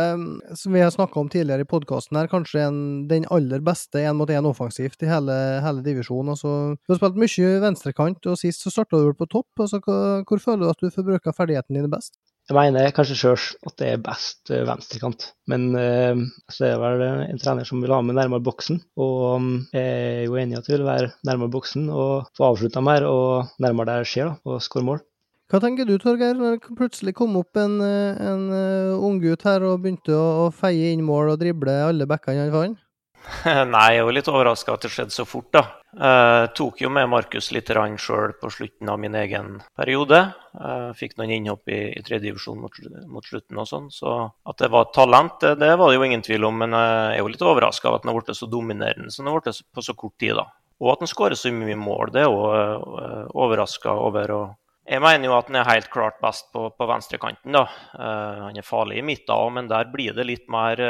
som 0.56 0.72
vi 0.72 0.80
har 0.80 0.92
snakka 0.94 1.18
om 1.20 1.26
tidligere 1.28 1.66
i 1.66 1.68
podkasten, 1.68 2.16
kanskje 2.32 2.62
en, 2.70 2.78
den 3.10 3.26
aller 3.28 3.60
beste 3.60 4.00
én 4.00 4.16
mot 4.16 4.30
én 4.32 4.48
offensivt 4.48 5.04
i 5.04 5.10
hele, 5.10 5.34
hele 5.60 5.84
divisjonen. 5.84 6.32
Altså, 6.32 6.52
du 6.80 6.94
har 6.94 7.00
spilt 7.02 7.20
mye 7.20 7.50
venstrekant, 7.66 8.30
og 8.32 8.40
sist 8.40 8.64
så 8.64 8.72
starta 8.72 8.96
du 8.96 9.10
vel 9.10 9.18
på 9.18 9.28
topp. 9.28 9.50
Altså, 9.60 9.82
hvor, 9.84 10.24
hvor 10.24 10.40
føler 10.40 10.64
du 10.64 10.70
at 10.70 10.80
du 10.80 10.88
får 10.94 11.08
bruka 11.10 11.36
ferdighetene 11.36 11.82
dine 11.82 11.92
best? 11.92 12.16
Jeg 12.46 12.54
mener 12.54 12.92
kanskje 12.94 13.16
sjøl 13.18 13.40
at 13.66 13.74
det 13.80 13.86
er 13.90 14.02
best 14.02 14.52
uh, 14.54 14.60
venstrekant, 14.68 15.24
men 15.50 15.64
uh, 15.74 16.20
så 16.46 16.68
er 16.68 16.76
det 16.76 16.82
vel 16.84 17.24
en 17.24 17.40
trener 17.42 17.66
som 17.66 17.80
vil 17.82 17.90
ha 17.90 17.98
med 18.06 18.14
nærmere 18.14 18.44
boksen. 18.46 18.78
Og 19.02 19.16
um, 19.40 19.48
jeg 19.74 19.96
er 20.20 20.22
jo 20.28 20.38
enig 20.38 20.54
i 20.54 20.60
at 20.60 20.68
det 20.68 20.76
vil 20.76 20.86
være 20.86 21.10
nærmere 21.26 21.50
boksen 21.56 21.88
og 21.90 22.30
få 22.38 22.52
avslutta 22.52 22.84
mer 22.86 23.08
og 23.08 23.50
nærmere 23.58 23.90
der 23.90 24.06
det 24.06 24.12
skjer, 24.12 24.30
da, 24.30 24.38
og 24.46 24.62
skåre 24.62 24.86
mål. 24.92 25.02
Hva 25.50 25.58
tenker 25.62 25.86
du, 25.86 25.96
Torgeir, 26.02 26.38
når 26.38 26.56
det 26.56 26.78
plutselig 26.78 27.16
kom 27.18 27.34
opp 27.38 27.58
en, 27.58 27.80
en 27.82 28.46
uh, 28.50 28.94
unggutt 29.10 29.42
her 29.46 29.66
og 29.66 29.82
begynte 29.82 30.14
å, 30.14 30.46
å, 30.46 30.48
feie 30.54 30.94
inn 30.94 31.02
mål 31.06 31.34
og 31.34 31.42
drible 31.42 31.74
alle 31.90 32.06
bekkene 32.06 32.46
han 32.46 32.54
fant? 32.54 32.82
Nei, 33.74 33.88
jeg 33.96 34.06
var 34.06 34.14
litt 34.14 34.28
overraska 34.30 34.74
at 34.76 34.84
det 34.86 34.90
skjedde 34.92 35.14
så 35.14 35.24
fort, 35.28 35.48
da. 35.54 35.62
Jeg 35.96 36.50
tok 36.58 36.82
jo 36.82 36.90
med 36.92 37.08
Markus 37.08 37.48
litt 37.54 37.70
sjøl 37.72 38.34
på 38.36 38.50
slutten 38.52 38.90
av 38.92 38.98
min 39.00 39.14
egen 39.16 39.62
periode. 39.76 40.18
Jeg 40.52 40.96
fikk 40.98 41.16
noen 41.16 41.32
innhopp 41.38 41.72
i, 41.72 41.80
i 41.96 42.02
tredje 42.04 42.28
divisjon 42.28 42.60
mot, 42.60 42.76
mot, 43.08 43.24
slutten 43.24 43.58
og 43.62 43.68
sånn. 43.70 43.88
Så 43.90 44.12
at 44.44 44.60
det 44.60 44.68
var 44.72 44.92
talent, 44.94 45.40
det, 45.40 45.56
det, 45.62 45.72
var 45.76 45.90
det 45.90 45.96
jo 45.96 46.04
ingen 46.04 46.22
tvil 46.26 46.46
om. 46.48 46.60
Men 46.62 46.76
jeg 46.76 47.16
er 47.16 47.22
jo 47.22 47.32
litt 47.32 47.48
overraska 47.48 47.90
av 47.90 47.98
at 47.98 48.04
han 48.04 48.12
har 48.12 48.20
blitt 48.20 48.38
så 48.38 48.50
dominerende 48.50 49.10
som 49.10 49.24
han 49.24 49.34
har 49.34 49.46
blitt 49.46 49.64
på 49.72 49.86
så 49.88 49.96
kort 49.96 50.18
tid, 50.20 50.36
da. 50.38 50.46
Og 50.84 50.92
at 50.92 51.02
han 51.02 51.10
skårer 51.10 51.38
så 51.40 51.50
mye 51.56 51.78
mål, 51.80 52.12
det 52.12 52.26
er 52.26 52.30
uh, 52.36 53.26
overraska 53.32 53.96
over. 53.96 54.34
Og 54.36 54.90
jeg 54.92 55.02
mener 55.02 55.30
jo 55.30 55.38
at 55.38 55.48
han 55.48 55.62
er 55.62 55.70
helt 55.70 55.88
klart 55.90 56.20
best 56.20 56.50
på, 56.52 56.68
på 56.76 56.88
venstrekanten. 56.92 57.56
da. 57.56 57.64
Uh, 57.96 58.50
han 58.50 58.60
er 58.60 58.66
farlig 58.66 59.00
i 59.00 59.06
midten 59.06 59.32
òg, 59.32 59.54
men 59.56 59.72
der 59.72 59.88
blir 59.92 60.12
det 60.16 60.28
litt 60.28 60.44
mer 60.52 60.82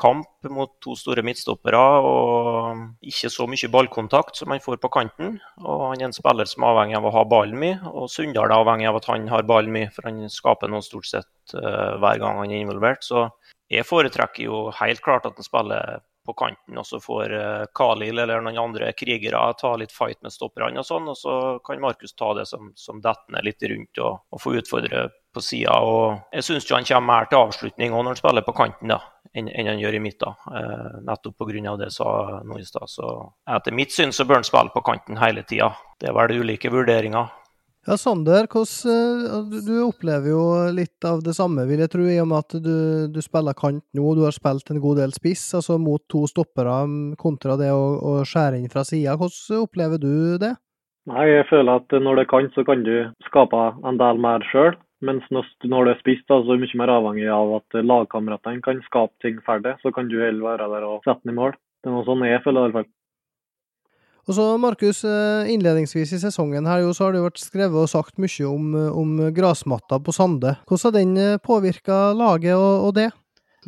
kamp 0.00 0.48
mot 0.50 0.72
to 0.82 0.94
store 0.98 1.22
midtstoppere 1.26 1.80
og 2.04 2.80
ikke 3.06 3.30
så 3.32 3.46
mye 3.50 3.70
ballkontakt 3.72 4.40
som 4.40 4.54
han 4.54 4.62
får 4.62 4.80
på 4.82 4.90
kanten. 4.92 5.36
Og 5.62 5.84
han 5.90 6.00
er 6.00 6.08
en 6.08 6.16
spiller 6.16 6.48
som 6.50 6.64
er 6.64 6.72
avhengig 6.72 6.98
av 6.98 7.08
å 7.08 7.14
ha 7.14 7.26
ballen 7.30 7.60
mye, 7.60 7.78
og 7.90 8.10
Sunndal 8.12 8.50
er 8.50 8.56
avhengig 8.58 8.90
av 8.90 9.00
at 9.00 9.10
han 9.12 9.28
har 9.30 9.46
ballen 9.48 9.74
mye, 9.74 9.92
for 9.94 10.10
han 10.10 10.24
skaper 10.32 10.72
noe 10.72 10.84
stort 10.84 11.10
sett 11.10 11.56
uh, 11.56 11.94
hver 12.02 12.22
gang 12.22 12.42
han 12.42 12.50
er 12.50 12.64
involvert. 12.64 13.06
Så 13.06 13.28
jeg 13.72 13.86
foretrekker 13.88 14.48
jo 14.48 14.66
helt 14.80 15.02
klart 15.04 15.28
at 15.28 15.38
han 15.38 15.46
spiller 15.46 16.02
på 16.24 16.32
kanten, 16.32 16.78
og 16.80 16.86
så 16.88 16.98
får 17.04 17.32
uh, 17.36 17.64
Khalil 17.76 18.22
eller 18.22 18.40
noen 18.42 18.60
andre 18.60 18.92
krigere 18.96 19.42
ta 19.60 19.74
litt 19.76 19.92
fight 19.92 20.22
med 20.24 20.32
stopperne 20.32 20.80
og 20.80 20.88
sånn, 20.88 21.10
og 21.12 21.18
så 21.20 21.34
kan 21.66 21.82
Markus 21.82 22.16
ta 22.16 22.32
det 22.38 22.46
som, 22.48 22.72
som 22.80 23.02
detter 23.04 23.44
litt 23.44 23.66
rundt 23.70 24.00
og, 24.00 24.24
og 24.32 24.40
få 24.40 24.56
utfordre 24.60 25.08
på 25.34 25.42
sida. 25.44 25.74
Jeg 26.32 26.46
syns 26.46 26.70
han 26.72 26.86
kommer 26.88 27.10
mer 27.10 27.28
til 27.28 27.42
avslutning 27.42 27.92
når 27.92 28.12
han 28.12 28.20
spiller 28.22 28.46
på 28.46 28.56
kanten 28.56 28.94
da, 28.94 29.02
enn, 29.34 29.50
han 29.68 29.80
gjør 29.82 29.98
i 29.98 30.02
midten. 30.02 30.34
Eh, 30.54 30.98
nettopp 31.06 31.38
pga. 31.38 31.76
det 31.80 31.92
sa 31.92 32.40
nå 32.44 32.58
i 32.58 32.66
stad. 32.66 32.88
Så 32.90 33.32
etter 33.50 33.74
mitt 33.74 33.92
syn 33.92 34.12
så 34.12 34.24
bør 34.24 34.42
han 34.42 34.44
spille 34.44 34.74
på 34.74 34.84
kanten 34.84 35.18
hele 35.18 35.42
tida. 35.42 35.72
Det 36.00 36.10
er 36.10 36.14
vel 36.14 36.40
ulike 36.40 36.70
vurderinger. 36.70 37.32
Ja, 37.86 37.98
Sander, 38.00 38.46
hvordan, 38.48 39.24
eh, 39.28 39.60
du 39.66 39.74
opplever 39.84 40.30
jo 40.30 40.44
litt 40.72 41.04
av 41.04 41.20
det 41.22 41.34
samme, 41.36 41.66
vil 41.68 41.82
jeg 41.84 41.90
tro, 41.92 42.06
i 42.08 42.20
og 42.22 42.30
med 42.30 42.38
at 42.38 42.56
du, 42.64 43.08
du 43.12 43.20
spiller 43.20 43.52
kant 43.52 43.84
nå. 43.92 44.14
Du 44.16 44.22
har 44.24 44.32
spilt 44.32 44.70
en 44.72 44.80
god 44.80 45.02
del 45.02 45.12
spiss, 45.12 45.50
altså 45.58 45.76
mot 45.76 46.00
to 46.08 46.24
stoppere, 46.30 46.78
kontra 47.20 47.58
det 47.60 47.68
å, 47.76 47.84
å 48.00 48.14
skjære 48.24 48.62
inn 48.62 48.72
fra 48.72 48.86
sida. 48.88 49.18
Hvordan 49.20 49.66
opplever 49.66 50.00
du 50.00 50.38
det? 50.40 50.54
Nei, 51.12 51.26
Jeg 51.28 51.44
føler 51.50 51.82
at 51.82 51.92
når 52.00 52.22
det 52.22 52.28
kan, 52.30 52.48
så 52.56 52.64
kan 52.64 52.86
du 52.86 52.94
skape 53.26 53.60
en 53.84 54.00
del 54.00 54.16
mer 54.16 54.44
sjøl. 54.48 54.72
Mens 55.04 55.26
når 55.30 55.46
du 55.62 55.92
er 55.92 56.00
spist, 56.00 56.26
så 56.28 56.40
er 56.40 56.58
du 56.58 56.64
mye 56.64 56.80
mer 56.80 56.92
avhengig 56.94 57.30
av 57.32 57.56
at 57.58 57.78
lagkameratene 57.84 58.64
kan 58.64 58.82
skape 58.86 59.12
ting 59.24 59.40
ferdig. 59.46 59.76
Så 59.82 59.92
kan 59.94 60.08
du 60.08 60.20
heller 60.22 60.54
være 60.54 60.68
der 60.72 60.86
og 60.88 61.02
sette 61.04 61.26
den 61.26 61.34
i 61.34 61.40
mål. 61.40 61.56
Det 61.82 61.90
er 61.90 61.96
noe 61.96 62.06
sånn 62.06 62.24
jeg 62.24 62.42
føler 62.44 62.70
i 62.70 62.72
hvert 62.72 62.84
fall. 62.84 62.92
Og 64.24 64.36
så 64.38 64.44
Markus, 64.56 65.02
eh, 65.04 65.50
innledningsvis 65.52 66.14
i 66.16 66.20
sesongen 66.22 66.64
her 66.64 66.80
jo, 66.80 66.94
så 66.96 67.04
har 67.04 67.12
det 67.12 67.20
jo 67.20 67.26
vært 67.26 67.42
skrevet 67.42 67.76
og 67.76 67.90
sagt 67.92 68.16
mye 68.22 68.46
om, 68.48 68.70
om 69.02 69.10
grasmatta 69.36 69.98
på 70.00 70.14
Sande. 70.16 70.54
Hvordan 70.64 70.88
har 70.88 70.96
den 70.96 71.12
eh, 71.20 71.42
påvirka 71.44 71.98
laget 72.16 72.56
og, 72.56 72.86
og, 72.86 72.94
det? 72.96 73.10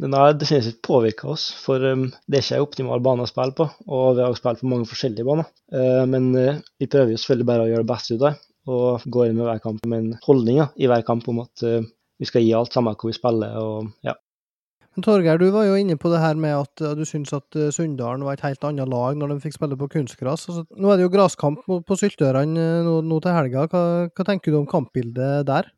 Den 0.00 0.16
har 0.16 0.32
definitivt 0.36 0.80
påvirka 0.84 1.28
oss, 1.32 1.50
for 1.60 1.80
um, 1.80 2.08
det 2.28 2.38
er 2.38 2.44
ikke 2.44 2.56
en 2.56 2.64
optimal 2.64 3.04
bane 3.04 3.24
å 3.24 3.28
spille 3.28 3.56
på. 3.56 3.68
Og 3.88 4.16
vi 4.16 4.24
har 4.24 4.36
spilt 4.36 4.64
på 4.64 4.72
mange 4.72 4.88
forskjellige 4.88 5.28
baner. 5.28 5.48
Uh, 5.72 6.04
men 6.08 6.32
uh, 6.36 6.58
vi 6.80 6.88
prøver 6.88 7.12
jo 7.12 7.20
selvfølgelig 7.20 7.48
bare 7.52 7.64
å 7.64 7.70
gjøre 7.70 7.84
det 7.84 7.92
beste 7.92 8.16
ut 8.16 8.20
av 8.20 8.28
det 8.30 8.34
og 8.66 9.06
går 9.06 9.30
inn 9.30 9.38
med 9.38 9.46
hver 9.48 9.62
kamp 9.62 9.84
med 9.86 10.02
en 10.02 10.20
holdning 10.26 10.60
ja, 10.60 10.70
i 10.76 10.88
hver 10.90 11.04
kamp 11.06 11.28
om 11.30 11.42
at 11.44 11.64
uh, 11.66 11.80
vi 12.20 12.28
skal 12.28 12.44
gi 12.44 12.54
alt, 12.56 12.74
samme 12.74 12.94
hvor 12.96 13.12
vi 13.12 13.16
spiller. 13.16 13.56
og 13.60 13.90
ja. 14.06 14.16
Torgeir, 15.04 15.36
du 15.36 15.50
var 15.52 15.66
jo 15.66 15.76
inne 15.76 15.98
på 16.00 16.08
det 16.08 16.22
her 16.22 16.38
med 16.40 16.54
at 16.56 16.82
du 16.96 17.02
syns 17.04 17.34
at 17.36 17.56
eh, 17.58 17.68
Sunndalen 17.74 18.24
var 18.24 18.38
et 18.38 18.44
helt 18.46 18.62
annet 18.64 18.88
lag 18.88 19.18
når 19.18 19.34
de 19.34 19.42
fikk 19.42 19.58
spille 19.58 19.76
på 19.76 19.90
kunstgras. 19.92 20.46
Altså, 20.48 20.64
nå 20.72 20.88
er 20.88 20.96
det 20.96 21.04
jo 21.04 21.12
graskamp 21.12 21.66
på 21.66 21.98
Syltørene 22.00 22.62
eh, 22.62 22.84
nå, 22.86 23.02
nå, 23.04 23.18
til 23.20 23.36
helga. 23.36 23.66
Hva, 23.72 23.82
hva, 24.08 24.26
tenker 24.28 24.54
du 24.54 24.62
om 24.62 24.70
kampbildet 24.70 25.44
der? 25.50 25.68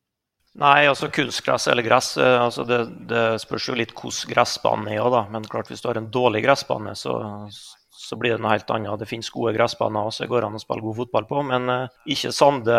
Nei, 0.58 0.86
altså 0.90 1.10
kunstgras 1.14 1.66
eller 1.70 1.86
gress, 1.86 2.12
eh, 2.18 2.36
altså 2.38 2.62
det, 2.66 2.78
det 3.10 3.24
spørs 3.42 3.68
jo 3.70 3.76
litt 3.78 3.94
hvordan 3.96 4.32
gressbanen 4.36 4.92
er. 4.94 5.02
Da. 5.14 5.24
Men 5.34 5.50
klart 5.50 5.72
hvis 5.72 5.82
du 5.82 5.90
har 5.90 5.98
en 5.98 6.10
dårlig 6.14 6.44
gressbane, 6.46 6.94
så, 6.98 7.18
så 8.08 8.16
blir 8.20 8.36
det 8.36 8.42
noe 8.42 8.54
helt 8.54 8.70
annet. 8.72 8.96
Det 9.00 9.08
finnes 9.10 9.28
gode 9.34 9.52
gressbaner 9.56 10.08
som 10.14 10.24
det 10.24 10.32
går 10.32 10.46
an 10.46 10.56
å 10.56 10.62
spille 10.62 10.84
god 10.84 10.96
fotball 11.02 11.28
på. 11.28 11.42
Men 11.50 11.68
ikke 12.08 12.32
Sande 12.34 12.78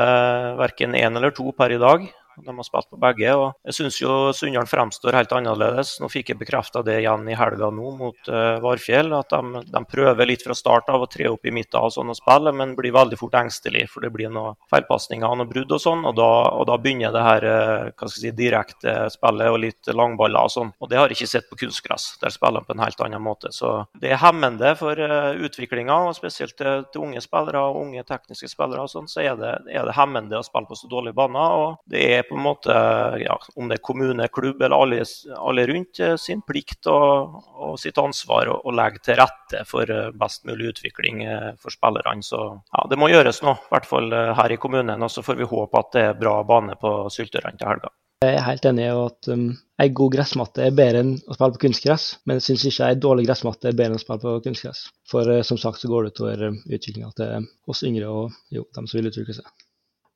verken 0.60 0.98
én 0.98 1.20
eller 1.20 1.36
to 1.36 1.52
per 1.54 1.76
i 1.76 1.82
dag. 1.82 2.10
De 2.46 2.56
har 2.56 2.68
spilt 2.68 2.90
på 2.90 3.00
begge. 3.02 3.34
og 3.36 3.54
Jeg 3.68 3.78
syns 3.78 4.00
Sunndalen 4.00 4.70
fremstår 4.70 5.18
helt 5.18 5.34
annerledes. 5.36 5.98
Nå 6.02 6.10
fikk 6.12 6.32
jeg 6.32 6.40
bekrefta 6.40 6.84
det 6.86 7.00
igjen 7.02 7.28
i 7.30 7.38
helga 7.38 7.70
nå 7.74 7.92
mot 7.98 8.32
uh, 8.32 8.60
Varfjell. 8.64 9.12
At 9.18 9.34
de, 9.34 9.64
de, 9.68 9.82
prøver 9.90 10.30
litt 10.30 10.46
fra 10.46 10.56
start 10.58 10.90
av 10.94 11.04
å 11.04 11.10
tre 11.10 11.30
opp 11.32 11.46
i 11.46 11.54
midten 11.56 11.80
og 11.80 11.94
sånn 11.96 12.12
og 12.14 12.18
spille, 12.18 12.54
men 12.56 12.76
blir 12.78 12.96
veldig 12.96 13.20
fort 13.20 13.38
engstelig. 13.40 13.88
For 13.92 14.06
det 14.06 14.12
blir 14.16 14.32
noen 14.34 14.58
feilpasninger 14.72 15.28
og 15.28 15.42
noen 15.42 15.52
brudd 15.52 15.76
og 15.76 15.84
sånn. 15.84 16.06
Og 16.10 16.16
da, 16.20 16.30
og 16.56 16.68
da 16.70 16.78
begynner 16.82 17.16
det 17.16 17.26
her 17.26 17.48
uh, 17.50 17.90
hva 17.92 18.10
skal 18.10 18.16
jeg 18.16 18.34
si, 18.34 18.36
direkte 18.40 18.96
spillet 19.14 19.54
og 19.54 19.60
litt 19.66 19.92
langballer 19.94 20.50
og 20.50 20.56
sånn. 20.56 20.74
Og 20.80 20.92
det 20.92 21.00
har 21.00 21.10
jeg 21.10 21.20
ikke 21.20 21.34
sett 21.34 21.50
på 21.52 21.60
kunstgress. 21.66 22.12
Der 22.24 22.34
spiller 22.34 22.64
de 22.64 22.70
på 22.70 22.78
en 22.78 22.86
helt 22.86 23.04
annen 23.06 23.24
måte. 23.26 23.54
Så 23.56 23.74
det 24.00 24.14
er 24.14 24.24
hemmende 24.24 24.74
for 24.80 25.00
uh, 25.00 25.34
utviklinga, 25.36 26.00
og 26.10 26.18
spesielt 26.18 26.58
til, 26.60 26.86
til, 26.94 27.06
unge 27.10 27.22
spillere 27.24 27.62
og 27.70 27.84
unge 27.84 28.06
tekniske 28.08 28.52
spillere. 28.52 28.86
og 28.86 28.94
sånn, 28.94 29.10
Så 29.12 29.24
er 29.26 29.36
det, 29.40 29.56
er 29.74 29.88
det 29.88 29.98
hemmende 29.98 30.40
å 30.40 30.46
spille 30.46 30.70
på 30.70 30.78
så 30.78 30.90
dårlige 30.92 31.18
baner. 31.18 31.60
og 31.60 31.70
det 31.90 32.04
er 32.20 32.28
på 32.30 32.38
en 32.38 32.44
måte, 32.46 32.74
ja, 33.22 33.36
om 33.60 33.70
det 33.70 33.80
er 33.80 33.86
kommune, 33.86 34.28
klubb 34.34 34.62
eller 34.62 34.76
alle, 34.78 35.04
alle 35.38 35.66
rundt, 35.70 36.00
eh, 36.00 36.16
sin 36.22 36.44
plikt 36.46 36.90
og, 36.92 37.40
og 37.60 37.78
sitt 37.82 38.00
ansvar 38.02 38.52
å, 38.54 38.74
legge 38.80 39.02
til 39.06 39.20
rette 39.20 39.66
for 39.68 39.90
eh, 39.90 40.12
best 40.16 40.46
mulig 40.50 40.74
utvikling 40.74 41.24
eh, 41.26 41.50
for 41.60 41.74
spillerne. 41.74 42.26
Så 42.26 42.40
ja, 42.40 42.86
det 42.90 43.00
må 43.00 43.12
gjøres 43.12 43.42
nå, 43.46 43.56
i 43.58 43.74
hvert 43.74 43.90
fall 43.90 44.14
her 44.14 44.54
i 44.54 44.60
kommunen. 44.62 45.04
Og 45.04 45.12
så 45.14 45.26
får 45.26 45.40
vi 45.40 45.50
håpe 45.50 45.82
at 45.82 45.96
det 45.96 46.06
er 46.12 46.20
bra 46.20 46.40
bane 46.48 46.78
på 46.80 46.94
Syltørene 47.14 47.60
til 47.60 47.74
helga. 47.74 47.92
Jeg 48.20 48.36
er 48.36 48.44
helt 48.44 48.66
enig 48.68 48.84
i 48.84 48.88
at 48.92 49.28
um, 49.32 49.44
ei 49.80 49.86
god 49.96 50.12
gressmatte 50.12 50.66
er 50.66 50.74
bedre 50.76 51.06
enn 51.06 51.14
å 51.24 51.38
spille 51.38 51.56
på 51.56 51.62
kunstgress, 51.64 52.08
men 52.28 52.36
jeg 52.36 52.50
syns 52.50 52.66
ikke 52.68 52.90
ei 52.90 52.98
dårlig 53.00 53.24
gressmatte 53.30 53.70
er 53.70 53.78
bedre 53.80 53.94
enn 53.94 54.02
å 54.02 54.02
spille 54.02 54.20
på 54.26 54.34
kunstgress. 54.44 54.82
For 55.08 55.32
uh, 55.32 55.40
som 55.48 55.60
sagt 55.62 55.80
så 55.80 55.88
går 55.88 56.04
det 56.04 56.12
utover 56.18 56.44
uh, 56.50 56.58
utviklinga 56.68 57.14
til 57.16 57.48
oss 57.72 57.86
yngre 57.88 58.10
og 58.12 58.36
jo, 58.52 58.66
dem 58.76 58.90
som 58.92 59.00
vil 59.00 59.08
utvikle 59.08 59.38
seg. 59.38 59.48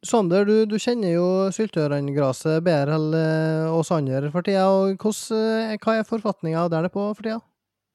Sander, 0.03 0.43
du, 0.43 0.65
du 0.67 0.75
kjenner 0.81 1.13
jo 1.15 1.27
Syltøyrangraset 1.55 2.59
bedre 2.65 2.97
enn 2.97 3.13
eh, 3.15 3.71
oss 3.71 3.91
andre 3.95 4.27
for 4.33 4.43
tida. 4.43 4.65
og 4.67 4.97
hvordan, 4.99 5.71
eh, 5.71 5.77
Hva 5.79 5.95
er 5.99 6.07
forfatninga 6.09 6.65
der 6.73 6.89
på 6.91 7.05
for 7.13 7.23
tida? 7.23 7.39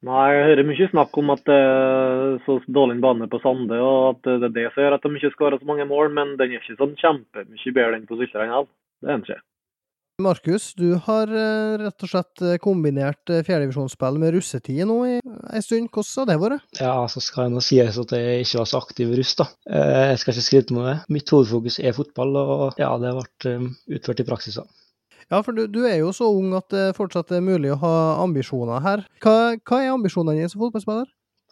Nei, 0.08 0.28
Jeg 0.32 0.46
hører 0.46 0.68
mye 0.68 0.88
snakk 0.92 1.16
om 1.18 1.32
at 1.34 1.42
det 1.44 1.58
er 1.58 2.38
så 2.46 2.60
dårlig 2.70 3.00
bane 3.02 3.26
på 3.28 3.40
Sande, 3.42 3.80
og 3.82 4.14
at 4.14 4.28
det 4.30 4.46
er 4.46 4.54
det 4.54 4.66
som 4.72 4.84
gjør 4.84 4.94
at 4.96 5.04
de 5.04 5.10
ikke 5.18 5.34
skårer 5.34 5.58
så 5.60 5.68
mange 5.68 5.88
mål. 5.90 6.12
Men 6.14 6.36
den 6.38 6.54
er 6.54 6.62
ikke 6.62 6.78
sånn 6.78 6.96
kjempemye 6.96 7.74
bedre 7.76 7.98
enn 7.98 8.08
på 8.08 8.16
Syltøyran. 8.20 8.70
Det 9.02 9.10
er 9.10 9.18
den 9.18 9.26
ikke. 9.26 9.40
Markus, 10.18 10.74
du 10.74 10.96
har 11.06 11.30
eh, 11.30 11.76
rett 11.78 12.02
og 12.02 12.10
slett 12.10 12.40
eh, 12.42 12.56
kombinert 12.58 13.30
eh, 13.30 13.44
fjerdedivisjonsspill 13.46 14.16
med 14.18 14.32
russetid 14.34 14.80
nå 14.90 14.96
i 15.06 15.12
en 15.22 15.62
stund. 15.62 15.86
Hvordan 15.94 16.24
har 16.24 16.26
det 16.26 16.36
vært? 16.42 16.64
Ja, 16.80 16.94
så 17.06 17.22
skal 17.22 17.46
jeg 17.46 17.52
nå 17.52 17.62
sies 17.62 18.00
at 18.02 18.14
jeg 18.16 18.40
ikke 18.42 18.58
var 18.58 18.66
så 18.66 18.80
aktiv 18.82 19.12
russ, 19.14 19.36
da. 19.38 19.46
Jeg 19.70 20.18
skal 20.18 20.34
ikke 20.34 20.44
skryte 20.48 20.74
med 20.74 20.88
det. 20.88 20.96
Mitt 21.14 21.30
hovedfokus 21.30 21.78
er 21.78 21.94
fotball, 21.94 22.34
og 22.34 22.82
ja, 22.82 22.90
det 22.98 23.12
har 23.12 23.20
vært 23.20 23.46
utført 23.94 24.24
i 24.24 24.26
praksis. 24.26 24.58
Ja, 24.58 25.38
for 25.38 25.54
du, 25.54 25.68
du, 25.70 25.84
er 25.86 26.00
jo 26.00 26.10
så 26.16 26.32
ung 26.34 26.50
at 26.58 26.66
det 26.74 26.88
fortsatt 26.98 27.30
er 27.38 27.44
mulig 27.52 27.70
å 27.76 27.78
ha 27.84 27.94
ambisjoner 28.24 28.82
her. 28.82 29.06
Hva, 29.22 29.54
hva 29.70 29.82
er 29.84 29.94
ambisjonene 29.94 30.40
dine 30.40 30.50
som 30.50 30.64
fotballspiller? 30.64 31.06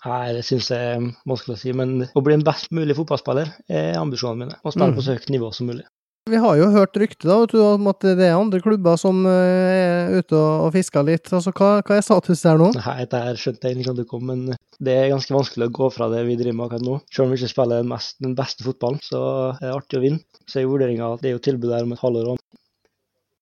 Nei, 0.09 0.35
Det 0.35 0.43
syns 0.49 0.73
jeg 0.75 0.97
er 0.97 1.07
vanskelig 1.23 1.55
å 1.55 1.63
si, 1.63 1.71
men 1.71 2.01
å 2.11 2.25
bli 2.25 2.35
en 2.35 2.43
best 2.51 2.75
mulig 2.75 2.99
fotballspiller 2.99 3.55
er 3.71 3.95
ambisjonene 4.03 4.43
mine. 4.43 4.59
Å 4.59 4.75
spille 4.75 4.91
mm. 4.91 4.99
på 4.99 5.07
så 5.07 5.15
høyt 5.15 5.31
nivå 5.31 5.55
som 5.55 5.71
mulig. 5.71 5.87
Vi 6.26 6.38
har 6.42 6.56
jo 6.59 6.66
hørt 6.75 6.97
rykter 6.99 7.52
om 7.62 7.87
at 7.87 8.02
det 8.02 8.25
er 8.26 8.33
andre 8.35 8.59
klubber 8.59 8.97
som 8.99 9.21
eh, 9.30 10.09
er 10.11 10.16
ute 10.18 10.35
og 10.35 10.73
fisker 10.75 11.04
litt. 11.06 11.30
Altså, 11.30 11.52
hva, 11.54 11.68
hva, 11.87 11.99
er 12.00 12.02
status 12.02 12.42
der 12.42 12.59
nå? 12.59 12.73
Nei, 12.75 13.04
Det 13.06 13.21
her 13.28 13.38
skjønte 13.38 13.71
jeg 13.71 13.78
ikke 13.78 13.95
det 14.00 14.06
kom, 14.11 14.25
men 14.33 14.42
det 14.83 14.97
er 14.97 15.12
ganske 15.12 15.37
vanskelig 15.37 15.68
å 15.68 15.75
gå 15.78 15.90
fra 15.95 16.11
det 16.11 16.25
vi 16.26 16.35
driver 16.40 16.59
med 16.59 16.66
akkurat 16.66 16.87
nå. 16.88 16.99
Selv 17.14 17.28
om 17.28 17.30
vi 17.30 17.38
ikke 17.38 17.52
spiller 17.52 17.85
den, 17.85 17.92
mest, 17.95 18.18
den 18.26 18.35
beste 18.42 18.66
fotballen, 18.66 18.99
så 19.06 19.23
er 19.52 19.68
det 19.68 19.76
artig 19.76 20.00
å 20.00 20.04
vinne. 20.09 20.42
Så 20.50 20.59
er 20.59 20.68
vurderinga 20.73 21.14
at 21.14 21.23
det 21.23 21.30
er 21.30 21.38
jo 21.38 21.45
tilbud 21.47 21.71
der 21.71 21.87
om 21.87 21.95
et 21.95 22.02
halvår 22.02 22.35
òg. 22.35 22.45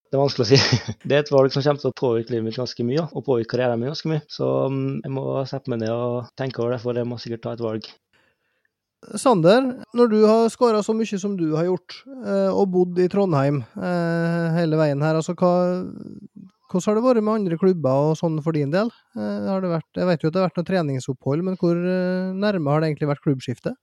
Det 0.05 0.21
er 0.21 0.25
vanskelig 0.27 0.45
å 0.45 0.53
si. 0.53 0.81
Det 1.09 1.17
er 1.17 1.25
et 1.25 1.33
valg 1.33 1.57
som 1.57 1.65
kommer 1.65 1.87
til 1.87 1.95
å 1.95 1.99
påvirke 2.05 2.37
livet 2.37 2.51
mitt 2.51 2.61
ganske 2.61 2.85
mye, 2.85 3.09
og 3.09 3.25
påvirke 3.25 3.57
karrieren 3.57 3.81
min 3.81 3.95
ganske 3.95 4.13
mye. 4.13 4.29
Så 4.29 4.53
mm, 4.69 5.01
jeg 5.09 5.17
må 5.17 5.25
sette 5.49 5.73
meg 5.73 5.87
ned 5.87 5.97
og 5.97 6.29
tenke 6.37 6.61
over 6.61 6.77
det, 6.77 6.85
for 6.85 7.01
jeg 7.01 7.09
må 7.09 7.17
sikkert 7.23 7.49
ta 7.49 7.57
et 7.57 7.65
valg 7.65 7.89
Sander, 9.21 9.67
når 9.97 10.11
du 10.11 10.19
har 10.25 10.51
skåra 10.53 10.81
så 10.85 10.95
mye 10.97 11.19
som 11.21 11.37
du 11.37 11.51
har 11.55 11.67
gjort, 11.69 11.97
eh, 12.25 12.51
og 12.51 12.71
bodd 12.73 13.01
i 13.03 13.09
Trondheim 13.13 13.61
eh, 13.77 14.55
hele 14.57 14.79
veien 14.81 15.03
her, 15.05 15.19
altså 15.19 15.35
hva, 15.37 15.53
hvordan 16.71 16.87
har 16.89 16.99
det 16.99 17.05
vært 17.05 17.27
med 17.27 17.35
andre 17.35 17.59
klubber 17.61 18.09
og 18.11 18.17
sånn 18.19 18.41
for 18.45 18.57
din 18.57 18.73
del? 18.73 18.91
Eh, 19.19 19.51
vært, 19.69 19.91
jeg 19.99 20.09
vet 20.09 20.25
jo 20.25 20.31
at 20.31 20.37
det 20.37 20.43
har 20.43 20.49
vært 20.49 20.63
noe 20.63 20.71
treningsopphold, 20.71 21.45
men 21.47 21.61
hvor 21.61 21.77
nærme 21.77 22.73
har 22.73 22.83
det 22.83 22.91
egentlig 22.91 23.11
vært 23.13 23.25
klubbskiftet? 23.27 23.77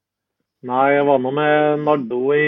Nei, 0.67 0.83
jeg 0.95 1.07
var 1.07 1.21
nå 1.21 1.31
med 1.33 1.85
Nardo 1.85 2.21
i 2.37 2.45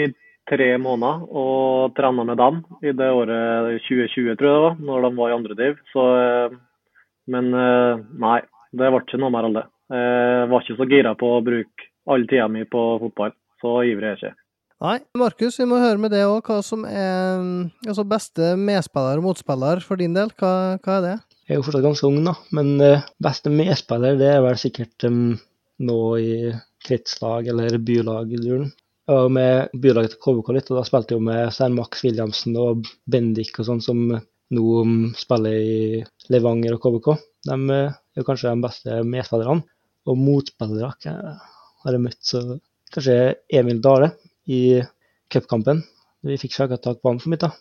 tre 0.50 0.68
måneder 0.78 1.24
og 1.34 1.94
trena 1.96 2.26
med 2.26 2.38
dem 2.38 2.60
i 2.84 2.92
det 2.94 3.08
året 3.10 3.80
2020, 3.86 4.36
tror 4.38 4.50
jeg 4.50 4.58
det 4.58 4.66
var, 4.66 4.76
når 4.90 5.06
de 5.06 5.14
var 5.18 5.30
i 5.30 5.38
andre 5.38 5.56
div. 5.58 5.80
Så, 5.90 6.04
men 7.32 7.48
nei, 8.20 8.36
det 8.76 8.92
ble 8.92 9.00
ikke 9.02 9.18
noe 9.22 9.34
mer 9.34 9.48
av 9.48 9.56
det. 9.56 9.64
Jeg 9.94 10.46
var 10.52 10.62
ikke 10.62 10.78
så 10.78 10.86
gira 10.92 11.14
på 11.18 11.32
å 11.32 11.42
bruke 11.44 11.88
all 12.10 12.26
tida 12.30 12.48
mi 12.48 12.64
på 12.68 12.86
fotball. 13.02 13.34
Så 13.62 13.76
ivrig 13.88 14.10
er 14.10 14.16
jeg 14.16 14.22
ikke. 14.22 14.38
Nei, 14.84 14.98
Markus, 15.16 15.56
vi 15.60 15.64
må 15.70 15.78
høre 15.80 16.00
med 16.02 16.12
det 16.12 16.24
òg. 16.26 16.44
Hva 16.44 16.58
som 16.66 16.82
er 16.84 17.40
altså 17.86 18.04
beste 18.08 18.50
medspiller 18.60 19.20
og 19.20 19.28
motspiller 19.28 19.80
for 19.84 20.00
din 20.00 20.16
del? 20.16 20.32
Hva, 20.36 20.76
hva, 20.82 20.96
er 20.98 21.04
det? 21.06 21.14
Jeg 21.46 21.54
er 21.54 21.60
jo 21.60 21.64
fortsatt 21.64 21.86
ganske 21.86 22.08
ung, 22.10 22.18
da. 22.26 22.34
Men 22.56 22.74
uh, 22.82 23.06
beste 23.22 23.52
medspiller 23.54 24.18
det 24.20 24.28
er 24.34 24.42
vel 24.44 24.58
sikkert 24.60 25.06
um, 25.08 25.36
nå 25.88 25.98
i 26.20 26.34
kretslag 26.84 27.48
eller 27.52 27.78
bylag-duren. 27.86 28.68
Jeg 29.04 29.20
var 29.20 29.32
med 29.36 29.80
bylaget 29.80 30.16
til 30.16 30.22
KBK 30.26 30.52
litt, 30.56 30.68
og 30.72 30.80
da 30.80 30.84
spilte 30.88 31.16
jeg 31.16 31.26
med 31.30 31.54
Stein 31.54 31.76
Max 31.76 32.04
Williamsen 32.04 32.56
og 32.60 32.88
Bendik 33.08 33.56
og 33.60 33.68
sånn, 33.68 33.82
som 33.84 34.04
nå 34.54 34.76
um, 34.84 34.98
spiller 35.16 35.56
i 35.60 36.02
Levanger 36.34 36.76
og 36.76 36.84
KBK. 36.84 37.10
De 37.48 37.60
uh, 37.70 37.96
er 38.18 38.26
kanskje 38.26 38.52
de 38.52 38.68
beste 38.68 39.00
medspillerne. 39.06 39.64
Og 40.04 40.20
motspillere 40.20 40.90
har 41.84 41.96
jeg 41.96 42.04
møtt 42.04 42.20
så 42.24 42.42
kanskje 42.94 43.18
Emil 43.52 43.82
Dale 43.84 44.14
i 44.48 44.80
cupkampen. 45.32 45.82
Vi 46.24 46.38
fikk 46.40 46.56
tak 46.56 47.02
på 47.02 47.10
han 47.10 47.20
for 47.20 47.32
mitt, 47.32 47.44
da. 47.44 47.52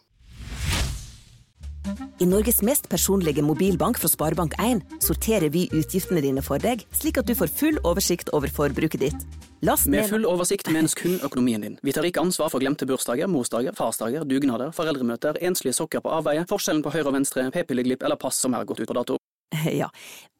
I 2.21 2.25
Norges 2.25 2.61
mest 2.63 2.85
personlige 2.87 3.43
mobilbank 3.43 3.97
fra 3.99 4.07
Sparebank1 4.07 5.01
sorterer 5.03 5.49
vi 5.51 5.65
utgiftene 5.75 6.21
dine 6.23 6.43
for 6.45 6.61
deg, 6.61 6.85
slik 6.95 7.17
at 7.19 7.27
du 7.27 7.33
får 7.35 7.51
full 7.51 7.79
oversikt 7.83 8.31
over 8.31 8.47
forbruket 8.47 9.01
ditt. 9.01 9.25
Last 9.63 9.87
Med 9.91 10.07
full 10.07 10.27
oversikt 10.27 10.69
menes 10.71 10.95
kun 10.95 11.17
økonomien 11.23 11.63
din. 11.63 11.75
Vi 11.83 11.91
tar 11.95 12.07
ikke 12.07 12.23
ansvar 12.23 12.51
for 12.51 12.63
glemte 12.63 12.87
bursdager, 12.87 13.27
morsdager, 13.31 13.75
farsdager, 13.75 14.23
dugnader, 14.27 14.71
foreldremøter, 14.75 15.41
enslige 15.41 15.75
sokker 15.75 16.03
på 16.03 16.15
avveie, 16.15 16.45
forskjellen 16.47 16.83
på 16.83 16.95
høyre 16.95 17.11
og 17.11 17.17
venstre, 17.19 17.49
p-pilleglipp 17.51 18.03
eller 18.03 18.19
pass 18.19 18.39
som 18.43 18.55
er 18.55 18.67
gått 18.67 18.83
ut 18.83 18.87
på 18.87 18.99
dato. 18.99 19.19
Ja, 19.81 19.89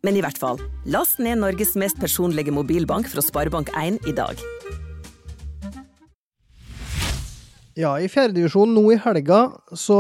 men 0.03 0.17
i 0.17 0.24
hvert 0.24 0.39
fall. 0.39 0.62
Last 0.86 1.22
ned 1.24 1.41
Norges 1.41 1.75
mest 1.79 2.00
personlige 2.01 2.53
mobilbank 2.53 3.10
fra 3.12 3.24
Sparebank1 3.24 4.01
i 4.10 4.15
dag. 4.17 4.41
Ja, 7.74 7.96
i 7.98 8.05
fjerdedivisjon 8.05 8.70
nå 8.75 8.84
i 8.93 9.00
helga 9.01 9.48
så 9.74 9.96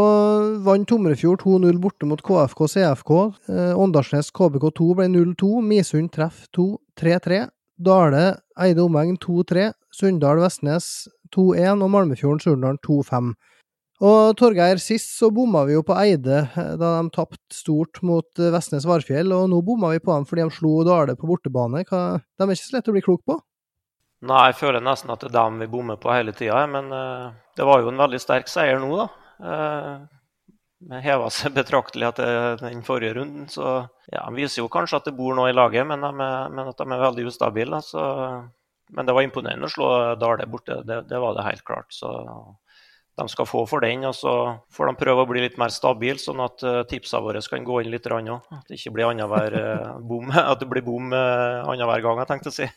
vant 0.61 0.85
Tomrefjord 0.85 1.41
2-0 1.41 1.79
borte 1.81 2.05
mot 2.05 2.21
KFK 2.21 2.67
CFK. 2.75 3.13
Eh, 3.49 3.71
Åndalsnes 3.73 4.29
KBK2 4.29 4.91
ble 4.99 5.07
0-2. 5.09 5.49
Misund 5.65 6.11
treff 6.13 6.43
2 6.53 6.67
3-3. 7.01 7.47
Dale 7.81 8.27
Eide 8.61 8.85
omegn 8.85 9.17
2-3. 9.17 9.71
Sunndal 9.89 10.43
Vestnes 10.43 11.07
2-1 11.33 11.81
og 11.81 11.89
Malmefjorden 11.95 12.43
Surndalen 12.45 12.77
2-5. 12.85 13.33
Og 14.03 14.35
Torgeir, 14.35 14.81
sist 14.83 15.13
så 15.15 15.29
bomma 15.31 15.61
vi 15.63 15.77
jo 15.77 15.83
på 15.87 15.95
Eide 15.95 16.41
eh, 16.43 16.73
da 16.79 16.97
de 16.97 17.11
tapte 17.13 17.55
stort 17.55 18.01
mot 18.03 18.27
eh, 18.41 18.51
Vestnes 18.51 18.87
Varfjell, 18.89 19.31
og 19.31 19.47
nå 19.51 19.61
bomma 19.63 19.93
vi 19.93 20.01
på 20.03 20.11
dem 20.11 20.25
fordi 20.27 20.43
de 20.43 20.55
slo 20.57 20.73
Dale 20.87 21.15
på 21.19 21.29
bortebane. 21.29 21.85
Hva, 21.87 22.01
de 22.19 22.47
er 22.47 22.55
ikke 22.55 22.67
så 22.67 22.75
lette 22.75 22.91
å 22.91 22.97
bli 22.97 23.03
klok 23.05 23.23
på? 23.29 23.37
Nei, 24.27 24.41
jeg 24.49 24.59
føler 24.59 24.83
nesten 24.83 25.11
at 25.11 25.23
det 25.23 25.29
er 25.31 25.37
dem 25.37 25.61
vi 25.63 25.69
bommer 25.71 25.99
på 25.99 26.11
hele 26.11 26.31
tida, 26.35 26.61
men 26.71 26.91
uh, 26.95 27.31
det 27.59 27.67
var 27.67 27.81
jo 27.83 27.89
en 27.91 27.99
veldig 27.99 28.19
sterk 28.23 28.47
seier 28.47 28.79
nå, 28.79 28.91
da. 28.95 29.07
Uh, 29.43 30.99
heva 31.03 31.27
seg 31.31 31.55
betraktelig 31.59 32.07
etter 32.07 32.59
den 32.61 32.83
forrige 32.87 33.17
runden, 33.19 33.49
så 33.51 33.81
ja, 34.07 34.23
de 34.23 34.39
viser 34.39 34.61
jo 34.61 34.71
kanskje 34.71 34.99
at 35.01 35.09
det 35.09 35.15
bor 35.17 35.35
noe 35.35 35.51
i 35.51 35.55
laget, 35.55 35.83
men, 35.87 36.03
de 36.03 36.13
men 36.15 36.71
at 36.71 36.79
de 36.79 36.87
er 36.87 37.03
veldig 37.03 37.27
ustabile. 37.31 37.79
Så, 37.83 38.03
men 38.95 39.07
det 39.07 39.15
var 39.15 39.27
imponerende 39.27 39.67
å 39.67 39.75
slå 39.75 39.91
Dale 40.19 40.47
borte, 40.51 40.79
det, 40.87 41.01
det 41.11 41.19
var 41.19 41.35
det 41.35 41.47
helt 41.49 41.67
klart. 41.67 41.91
Så 41.91 42.11
de 43.19 43.25
skal 43.29 43.47
få 43.47 43.63
for 43.69 43.83
den. 43.85 44.05
Og 44.09 44.15
så 44.17 44.33
får 44.73 44.89
de 44.89 44.99
prøve 44.99 45.23
å 45.23 45.29
bli 45.29 45.43
litt 45.45 45.57
mer 45.61 45.73
stabile, 45.73 46.21
sånn 46.21 46.41
at 46.43 46.63
uh, 46.65 46.81
tipsene 46.89 47.23
våre 47.25 47.41
kan 47.49 47.65
gå 47.67 47.81
inn 47.81 47.91
litt 47.93 48.07
òg. 48.09 48.29
At 48.29 48.69
det 48.69 48.79
ikke 48.79 48.95
blir 48.97 49.09
annenhver 49.11 49.57
uh, 49.57 49.97
bom 50.11 50.31
at 50.33 50.61
det 50.61 50.69
blir 50.71 50.85
bom 50.85 51.13
uh, 51.13 51.63
annenhver 51.67 52.05
gang, 52.05 52.23
jeg 52.23 52.31
tenkte 52.31 52.53
å 52.53 52.57
si. 52.59 52.69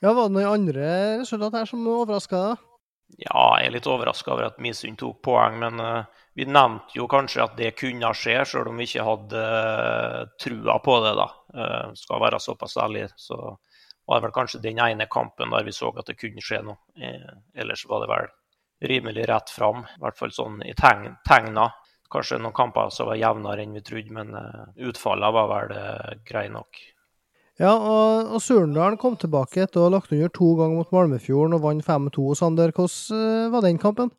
Ja, 0.00 0.14
Var 0.14 0.28
det 0.28 0.36
noen 0.38 0.48
andre 0.48 0.90
resultat 1.20 1.56
her 1.58 1.68
som 1.68 1.86
overraska 1.88 2.42
deg? 2.48 2.66
Ja, 3.18 3.58
jeg 3.58 3.66
er 3.66 3.72
litt 3.74 3.88
overraska 3.90 4.30
over 4.32 4.46
at 4.46 4.60
Misund 4.62 5.00
tok 5.00 5.18
poeng, 5.26 5.58
men 5.60 5.82
uh, 5.82 6.06
vi 6.38 6.46
nevnte 6.46 6.94
jo 6.94 7.08
kanskje 7.10 7.42
at 7.42 7.56
det 7.58 7.72
kunne 7.78 8.12
skje, 8.16 8.36
selv 8.46 8.70
om 8.70 8.78
vi 8.78 8.86
ikke 8.86 9.04
hadde 9.04 9.42
uh, 9.42 10.20
trua 10.40 10.78
på 10.84 11.00
det. 11.04 11.16
da. 11.18 11.26
Uh, 11.50 11.90
skal 11.98 12.22
være 12.22 12.38
såpass 12.40 12.78
ærlig. 12.80 13.08
Så 13.18 13.40
var 14.10 14.18
det 14.18 14.26
vel 14.26 14.34
kanskje 14.34 14.62
den 14.62 14.78
ene 14.82 15.06
kampen 15.06 15.52
der 15.54 15.66
vi 15.66 15.72
så 15.74 15.92
at 15.94 16.08
det 16.10 16.18
kunne 16.18 16.42
skje 16.42 16.64
noe. 16.66 16.80
Eh, 16.98 17.34
ellers 17.62 17.84
var 17.86 18.02
det 18.02 18.08
vel 18.10 18.30
rimelig 18.80 19.28
rett 19.28 19.50
fram, 19.50 19.84
i 19.84 20.02
hvert 20.02 20.18
fall 20.18 20.32
sånn 20.34 20.60
i 20.66 20.74
tegn, 20.78 21.16
tegna. 21.28 21.70
Kanskje 22.10 22.40
noen 22.40 22.56
kamper 22.56 22.90
som 22.90 23.06
var 23.06 23.20
jevnere 23.20 23.62
enn 23.62 23.76
vi 23.76 23.84
trodde, 23.86 24.14
men 24.14 24.32
uh, 24.34 24.64
utfallene 24.88 25.34
var 25.36 25.50
vel 25.52 25.76
uh, 25.76 26.14
greie 26.26 26.50
nok. 26.50 26.80
Ja, 27.60 27.74
og, 27.76 28.32
og 28.34 28.40
Surndalen 28.42 28.96
kom 28.98 29.18
tilbake 29.20 29.66
etter 29.66 29.82
å 29.82 29.86
ha 29.86 29.92
lagt 29.94 30.14
under 30.16 30.32
to 30.32 30.54
ganger 30.58 30.80
mot 30.80 30.94
Malmefjorden 30.96 31.58
og 31.58 31.62
vant 31.66 31.86
5-2. 31.86 32.32
Sander, 32.40 32.72
hvordan 32.74 33.20
uh, 33.20 33.52
var 33.52 33.66
den 33.66 33.78
kampen? 33.78 34.10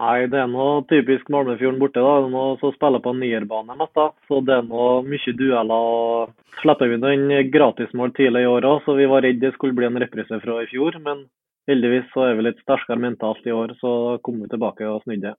Nei, 0.00 0.24
det 0.32 0.38
er 0.40 0.48
noe 0.48 0.80
typisk 0.88 1.28
Malmefjorden 1.32 1.78
borte. 1.80 2.00
da. 2.00 2.14
Det 2.24 2.28
er 2.30 2.32
noe 2.32 2.56
som 2.60 2.72
spiller 2.72 3.02
på 3.04 3.12
nierbane 3.16 3.76
mest. 3.76 3.92
da. 3.96 4.08
Så 4.28 4.40
det 4.44 4.56
er 4.56 4.64
noe 4.66 5.02
mye 5.04 5.34
dueller. 5.36 6.32
Slipper 6.62 6.88
vi 6.88 7.00
noen 7.00 7.52
gratismål 7.52 8.14
tidlig 8.16 8.44
i 8.44 8.48
år 8.48 8.68
òg, 8.68 8.82
så 8.84 8.96
vi 8.96 9.08
var 9.08 9.24
redd 9.24 9.40
det 9.40 9.52
skulle 9.54 9.76
bli 9.76 9.88
en 9.88 10.00
reprise 10.00 10.40
fra 10.44 10.58
i 10.62 10.68
fjor. 10.72 10.96
Men 11.04 11.26
heldigvis 11.70 12.08
så 12.12 12.26
er 12.28 12.38
vi 12.38 12.46
litt 12.48 12.60
sterkere 12.64 13.00
mentalt 13.00 13.46
i 13.46 13.54
år, 13.54 13.74
så 13.80 14.18
kom 14.24 14.40
vi 14.42 14.50
tilbake 14.50 14.86
og 14.88 15.02
snudde. 15.04 15.34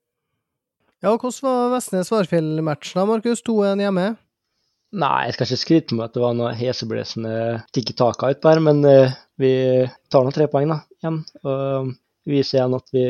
Ja, 1.04 1.12
Hvordan 1.12 1.44
var 1.44 1.74
Vestnes-Varfjell-matchen, 1.74 3.02
da, 3.02 3.08
Markus? 3.10 3.44
2-1 3.44 3.84
hjemme? 3.84 4.06
Nei, 4.94 5.26
jeg 5.26 5.36
skal 5.36 5.48
ikke 5.50 5.60
skryte 5.64 5.98
med 5.98 6.06
at 6.06 6.16
det 6.16 6.22
var 6.22 6.36
noe 6.38 6.54
heseblesende 6.56 7.34
tikki 7.76 7.96
taka 7.98 8.30
utpå 8.36 8.52
her, 8.52 8.62
men 8.64 8.84
uh, 8.86 9.16
vi 9.42 9.54
tar 10.14 10.24
nå 10.24 10.32
tre 10.36 10.48
poeng 10.52 10.70
da, 10.70 10.80
igjen. 11.02 11.18
Og 11.44 11.90
viser 12.30 12.60
igjen 12.60 12.78
at 12.78 12.94
vi 12.94 13.06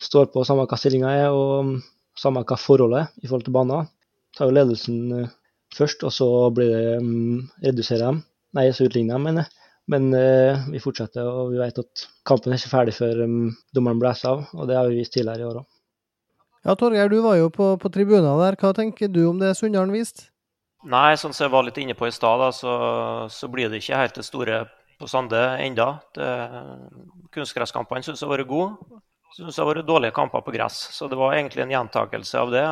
står 0.00 0.28
på 0.30 0.44
samme 0.46 0.68
hva 0.68 0.78
stillinga 0.78 1.14
er 1.24 1.34
og 1.34 1.80
samme 2.20 2.44
hva 2.46 2.58
forholdet 2.60 3.02
er 3.02 3.24
i 3.24 3.30
forhold 3.30 3.48
til 3.48 3.56
banen. 3.56 3.88
Tar 4.36 4.50
jo 4.50 4.54
ledelsen 4.54 5.30
først, 5.74 6.04
og 6.06 6.14
så 6.14 6.28
blir 6.54 6.70
det 6.70 6.98
um, 7.00 7.48
reduserer 7.64 8.06
dem. 8.06 8.22
Nei, 8.54 8.68
så 8.74 8.86
utligner 8.86 9.16
de, 9.16 9.24
mener 9.24 9.46
jeg. 9.46 9.59
Men 9.90 10.08
uh, 10.14 10.68
vi 10.70 10.80
fortsetter, 10.82 11.26
og 11.26 11.50
vi 11.54 11.60
vet 11.60 11.80
at 11.82 12.06
kampen 12.28 12.52
er 12.52 12.60
ikke 12.60 12.72
ferdig 12.72 12.94
før 12.94 13.24
um, 13.26 13.50
dommeren 13.74 14.00
blåser 14.02 14.30
av. 14.30 14.44
Og 14.54 14.68
det 14.70 14.78
har 14.78 14.90
vi 14.90 15.00
vist 15.00 15.14
tidligere 15.16 15.42
i 15.42 15.48
år 15.48 15.62
òg. 15.62 15.68
Ja, 16.68 16.74
Torgeir, 16.76 17.08
du 17.08 17.22
var 17.24 17.38
jo 17.40 17.48
på, 17.52 17.72
på 17.80 17.88
tribunen 17.92 18.28
der. 18.38 18.58
Hva 18.60 18.74
tenker 18.76 19.08
du 19.08 19.22
om 19.30 19.40
det 19.40 19.54
Sunndalen 19.56 19.94
viste? 19.96 20.28
Nei, 20.88 21.16
sånn 21.20 21.34
som 21.36 21.46
jeg 21.46 21.52
var 21.52 21.64
litt 21.66 21.78
inne 21.80 21.96
på 21.96 22.08
i 22.08 22.12
stad, 22.12 22.42
så, 22.56 22.74
så, 23.32 23.48
blir 23.52 23.68
det 23.68 23.82
ikke 23.82 23.98
helt 24.00 24.16
det 24.16 24.24
store 24.24 24.62
på 25.00 25.08
Sande 25.08 25.40
enda. 25.60 25.90
Kunstgresskampene 27.32 28.04
syns 28.04 28.20
jeg 28.20 28.28
har 28.28 28.36
vært 28.38 28.48
gode. 28.48 29.00
Syns 29.36 29.56
jeg 29.56 29.62
har 29.62 29.68
vært 29.68 29.88
dårlige 29.88 30.16
kamper 30.16 30.44
på 30.44 30.54
gress. 30.54 30.78
Så 30.96 31.08
det 31.08 31.18
var 31.20 31.36
egentlig 31.36 31.64
en 31.64 31.74
gjentakelse 31.74 32.40
av 32.40 32.52
det. 32.52 32.64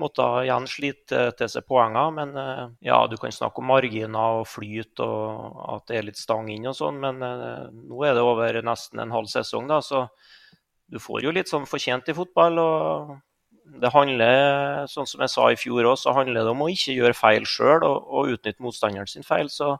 Måtte 0.00 0.24
igjen 0.46 0.66
slite 0.70 1.22
til 1.36 1.52
seg 1.52 1.66
poenger, 1.68 2.12
men 2.16 2.34
ja, 2.84 2.98
du 3.10 3.16
kan 3.20 3.34
snakke 3.34 3.60
om 3.60 3.68
marginer 3.68 4.40
og 4.40 4.48
flyt 4.48 5.02
og 5.04 5.58
at 5.76 5.90
det 5.90 5.98
er 5.98 6.06
litt 6.08 6.20
stang 6.20 6.48
inn 6.52 6.70
og 6.70 6.76
sånn, 6.78 7.00
men 7.02 7.20
nå 7.20 8.04
er 8.06 8.16
det 8.16 8.24
over 8.24 8.60
nesten 8.64 9.02
en 9.02 9.12
halv 9.12 9.28
sesong, 9.28 9.68
da, 9.68 9.82
så 9.84 10.06
du 10.90 10.98
får 10.98 11.26
jo 11.26 11.34
litt 11.34 11.50
sånn 11.50 11.68
fortjent 11.68 12.08
i 12.10 12.16
fotball. 12.16 12.58
og 12.58 13.18
det 13.78 13.92
handler, 13.94 14.86
sånn 14.90 15.06
som 15.06 15.22
jeg 15.22 15.30
sa 15.30 15.46
i 15.52 15.58
fjor 15.58 15.86
òg, 15.92 15.98
så 16.00 16.14
handler 16.16 16.42
det 16.46 16.52
om 16.52 16.64
å 16.64 16.70
ikke 16.72 16.96
gjøre 16.96 17.16
feil 17.16 17.46
sjøl 17.46 17.84
og, 17.86 17.98
og, 18.08 18.32
utnytte 18.34 18.64
motstanderen 18.64 19.10
sin 19.10 19.26
feil. 19.26 19.50
Så 19.52 19.76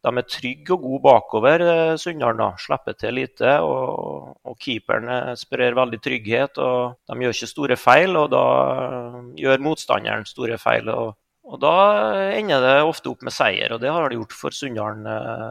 de 0.00 0.10
er 0.16 0.24
trygge 0.24 0.72
og 0.72 0.84
gode 0.84 1.02
bakover, 1.04 1.62
Sunndalen. 2.00 2.56
Slipper 2.60 2.96
til 2.96 3.18
lite. 3.18 3.58
Og, 3.60 4.30
og 4.48 4.56
keeperen 4.60 5.34
sprer 5.36 5.76
veldig 5.76 6.00
trygghet. 6.00 6.60
og 6.60 6.96
De 7.04 7.18
gjør 7.20 7.36
ikke 7.36 7.50
store 7.50 7.76
feil, 7.80 8.16
og 8.16 8.30
da 8.32 8.44
gjør 9.36 9.66
motstanderen 9.66 10.24
store 10.28 10.56
feil. 10.62 10.88
og, 10.88 11.12
og 11.44 11.60
Da 11.60 11.76
ender 12.38 12.64
det 12.64 12.74
ofte 12.88 13.12
opp 13.12 13.26
med 13.26 13.36
seier, 13.36 13.76
og 13.76 13.84
det 13.84 13.92
har 13.92 14.08
det 14.08 14.20
gjort 14.22 14.36
for 14.40 14.56
Sunndalen 14.56 15.04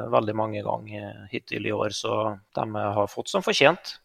veldig 0.10 0.38
mange 0.42 0.66
ganger 0.66 1.26
hittil 1.30 1.70
i 1.70 1.76
år. 1.76 1.94
Så 1.94 2.20
de 2.58 2.70
har 2.98 3.14
fått 3.14 3.30
som 3.30 3.46
fortjent. 3.46 4.00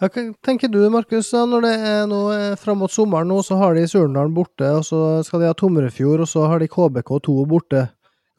Hva 0.00 0.08
tenker 0.40 0.70
du, 0.72 0.80
Markus, 0.88 1.34
når 1.36 1.64
det 1.66 1.70
er 1.84 2.04
nå 2.08 2.20
fram 2.56 2.78
mot 2.80 2.92
sommeren 2.92 3.28
nå, 3.28 3.42
så 3.44 3.58
har 3.60 3.76
de 3.76 3.84
Surndalen 3.84 4.32
borte, 4.32 4.64
og 4.78 4.86
så 4.88 5.20
skal 5.26 5.42
de 5.42 5.50
ha 5.50 5.56
Tomrefjord, 5.56 6.24
og 6.24 6.30
så 6.30 6.48
har 6.48 6.62
de 6.62 6.72
KBK2 6.72 7.42
borte. 7.50 7.90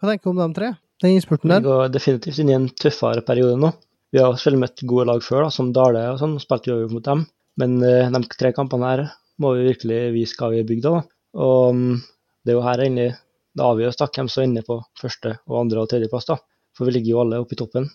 Hva 0.01 0.09
tenker 0.09 0.25
du 0.25 0.33
om 0.33 0.41
de 0.41 0.57
tre? 0.57 0.71
Den 1.01 1.15
innspurten 1.15 1.49
der? 1.49 1.63
Vi 1.63 1.69
går 1.69 1.93
definitivt 1.93 2.41
inn 2.41 2.51
i 2.51 2.57
en 2.57 2.69
tøffere 2.69 3.23
periode 3.25 3.57
nå. 3.59 3.71
Vi 4.11 4.19
har 4.21 4.35
selv 4.39 4.59
møtt 4.61 4.83
gode 4.87 5.07
lag 5.07 5.23
før, 5.23 5.47
da, 5.47 5.53
som 5.53 5.71
Dale 5.73 6.03
og 6.11 6.19
sånn, 6.19 6.35
spilte 6.43 6.73
jo 6.73 6.89
mot 6.91 7.05
dem. 7.05 7.25
Men 7.59 7.79
uh, 7.81 8.11
de 8.11 8.21
tre 8.35 8.51
kampene 8.55 8.89
her 8.89 9.03
må 9.41 9.55
vi 9.57 9.69
virkelig 9.71 9.99
vise 10.15 10.37
hva 10.37 10.51
vi 10.51 10.61
er 10.61 10.67
bygd 10.67 10.87
av. 10.91 11.01
Og 11.41 11.75
um, 11.75 11.97
det 12.43 12.53
er 12.53 12.57
jo 12.59 12.65
her 12.65 12.83
egentlig 12.83 13.09
det 13.57 13.65
avgjøres 13.65 13.99
hvem 13.99 14.29
som 14.31 14.45
inne 14.45 14.63
på 14.67 14.77
første, 14.99 15.35
og 15.49 15.59
andre 15.63 15.83
og 15.83 15.89
tredjeplass. 15.91 16.29
da. 16.29 16.37
For 16.77 16.87
vi 16.87 16.95
ligger 16.95 17.15
jo 17.15 17.21
alle 17.23 17.41
oppe 17.41 17.57
i 17.57 17.59
toppen. 17.59 17.89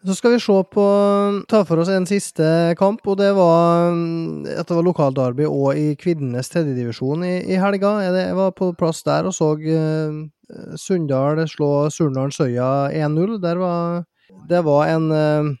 Så 0.00 0.14
skal 0.16 0.32
vi 0.32 0.40
se 0.40 0.54
på 0.72 0.84
ta 1.48 1.58
for 1.68 1.82
oss 1.82 1.90
en 1.92 2.06
siste 2.08 2.44
kamp, 2.80 3.02
og 3.04 3.18
det 3.20 3.34
var 3.36 3.90
at 4.48 4.68
det 4.70 4.76
var 4.78 4.86
lokalderby 4.86 5.44
òg 5.44 5.76
i 5.76 5.88
kvinnenes 6.00 6.48
tredjedivisjon 6.48 7.26
i, 7.28 7.34
i 7.52 7.58
helga. 7.60 7.98
Jeg 8.06 8.36
var 8.38 8.54
på 8.56 8.70
plass 8.80 9.02
der 9.04 9.28
og 9.28 9.36
så 9.36 9.50
uh, 9.60 10.22
Sunndal 10.80 11.42
slå 11.52 11.90
Surnadal 11.92 12.32
Søya 12.32 12.88
1-0. 12.96 13.36
Var, 13.44 14.00
det 14.48 14.62
var 14.64 14.94
en 14.94 15.10
uh, 15.12 15.52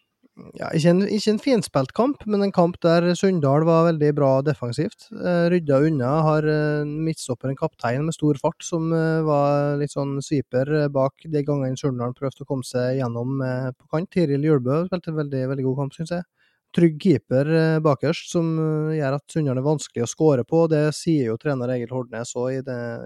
ja, 0.58 0.68
ikke 0.76 0.92
en, 0.92 1.02
ikke 1.12 1.32
en 1.32 1.40
finspilt 1.42 1.92
kamp, 1.96 2.24
men 2.30 2.44
en 2.44 2.52
kamp 2.54 2.78
der 2.84 3.06
Sunndal 3.18 3.64
var 3.68 3.86
veldig 3.88 4.10
bra 4.16 4.30
defensivt. 4.46 5.08
Uh, 5.12 5.48
rydda 5.52 5.80
unna. 5.86 6.10
Har 6.26 6.46
uh, 6.46 6.88
midtstopper 6.88 7.50
en 7.50 7.58
kaptein 7.58 8.04
med 8.06 8.16
stor 8.16 8.40
fart 8.40 8.64
som 8.64 8.90
uh, 8.94 9.22
var 9.26 9.78
litt 9.80 9.94
sånn 9.94 10.18
sviper 10.24 10.88
bak 10.92 11.26
de 11.26 11.44
gangene 11.46 11.78
Sunndal 11.80 12.16
prøvde 12.16 12.44
å 12.44 12.48
komme 12.48 12.66
seg 12.66 12.98
gjennom 13.00 13.40
på 13.40 13.88
kant. 13.92 14.10
Tiril 14.10 14.44
Julbø 14.46 14.84
spilte 14.88 15.12
en 15.12 15.20
veldig, 15.20 15.42
veldig 15.52 15.66
god 15.68 15.82
kamp, 15.84 15.96
syns 15.96 16.14
jeg. 16.16 16.26
Trygg 16.74 17.00
keeper 17.02 17.48
bakerst, 17.82 18.28
som 18.30 18.52
gjør 18.94 19.16
at 19.16 19.32
Sunndal 19.32 19.58
er 19.58 19.66
vanskelig 19.66 20.04
å 20.04 20.10
skåre 20.10 20.44
på. 20.46 20.64
Det 20.70 20.84
sier 20.94 21.32
jo 21.32 21.38
trener 21.40 21.72
Egil 21.74 21.90
Hordnes 21.94 22.30
òg 22.38 22.60
i, 22.60 22.60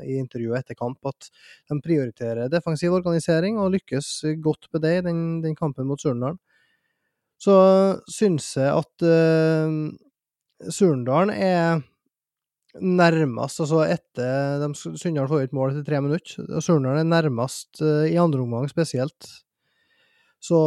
i, 0.04 0.18
intervjuet 0.20 0.60
etter 0.60 0.76
kamp, 0.76 1.00
at 1.08 1.30
de 1.72 1.78
prioriterer 1.84 2.52
defensiv 2.52 2.92
organisering 2.96 3.56
og 3.62 3.72
lykkes 3.78 4.10
godt 4.44 4.68
med 4.74 4.84
det 4.84 4.98
i 4.98 5.06
den, 5.08 5.22
den 5.44 5.56
kampen 5.56 5.88
mot 5.88 6.02
Surndalen 6.02 6.40
så 7.44 7.56
syns 8.10 8.54
jeg 8.56 8.70
at 8.72 9.04
uh, 9.04 10.70
Surndalen 10.72 11.34
er 11.34 11.82
nærmest, 12.80 13.60
altså 13.62 13.84
etter 13.86 14.58
de 14.62 14.70
Sunndal 14.74 15.28
får 15.30 15.46
ut 15.46 15.56
mål 15.56 15.72
etter 15.72 15.86
tre 15.86 16.00
minutter, 16.02 16.46
og 16.48 16.64
Surndalen 16.64 17.04
er 17.04 17.10
nærmest 17.10 17.82
uh, 17.84 18.06
i 18.08 18.18
andre 18.20 18.42
omgang 18.44 18.68
spesielt. 18.70 19.28
Så 20.42 20.58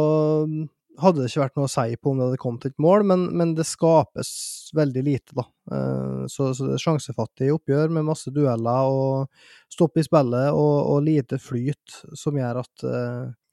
hadde 0.98 1.22
det 1.22 1.28
ikke 1.30 1.44
vært 1.44 1.58
noe 1.58 1.68
å 1.68 1.70
si 1.70 1.98
på 1.98 2.10
om 2.10 2.18
det 2.18 2.26
hadde 2.26 2.40
kommet 2.42 2.66
et 2.66 2.80
mål, 2.82 3.04
men, 3.06 3.28
men 3.38 3.52
det 3.58 3.66
skapes 3.68 4.30
veldig 4.76 5.04
lite, 5.06 5.36
da. 5.38 5.44
Uh, 5.70 6.24
så, 6.30 6.52
så, 6.56 6.68
det 6.68 6.78
er 6.78 6.84
sjansefattig 6.86 7.52
oppgjør 7.54 7.92
med 7.94 8.08
masse 8.08 8.32
dueller 8.34 8.92
og 8.92 9.72
stopp 9.72 9.98
i 10.00 10.06
spillet 10.06 10.50
og, 10.54 10.76
og 10.94 11.04
lite 11.06 11.40
flyt, 11.42 12.00
som 12.18 12.38
gjør 12.38 12.62
at 12.64 12.88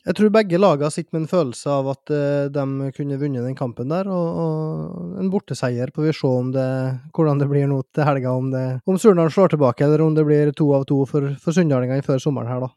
jeg 0.05 0.19
tror 0.19 0.29
begge 0.29 0.59
lagene 0.61 0.93
sitter 0.93 1.15
med 1.15 1.23
en 1.23 1.31
følelse 1.31 1.71
av 1.73 1.87
at 1.95 2.11
uh, 2.13 2.45
de 2.53 2.89
kunne 2.93 3.17
vunnet 3.17 3.41
den 3.41 3.57
kampen 3.57 3.89
der, 3.89 4.05
og, 4.05 4.37
og 4.37 5.15
en 5.17 5.31
borteseier. 5.33 5.89
Får 5.95 6.05
vi 6.05 6.13
se 6.13 6.33
det, 6.53 6.67
hvordan 7.09 7.41
det 7.41 7.47
blir 7.49 7.65
nå 7.71 7.79
til 7.89 8.05
helga, 8.05 8.35
om, 8.37 8.51
det, 8.53 8.65
om 8.85 8.99
Surnadal 9.01 9.33
slår 9.33 9.55
tilbake, 9.55 9.81
eller 9.81 10.05
om 10.05 10.13
det 10.13 10.27
blir 10.29 10.53
to 10.53 10.69
av 10.77 10.85
to 10.85 11.01
for, 11.09 11.33
for 11.41 11.57
sunndalingene 11.57 12.05
før 12.05 12.21
sommeren 12.21 12.53
her, 12.53 12.67
da. 12.67 12.69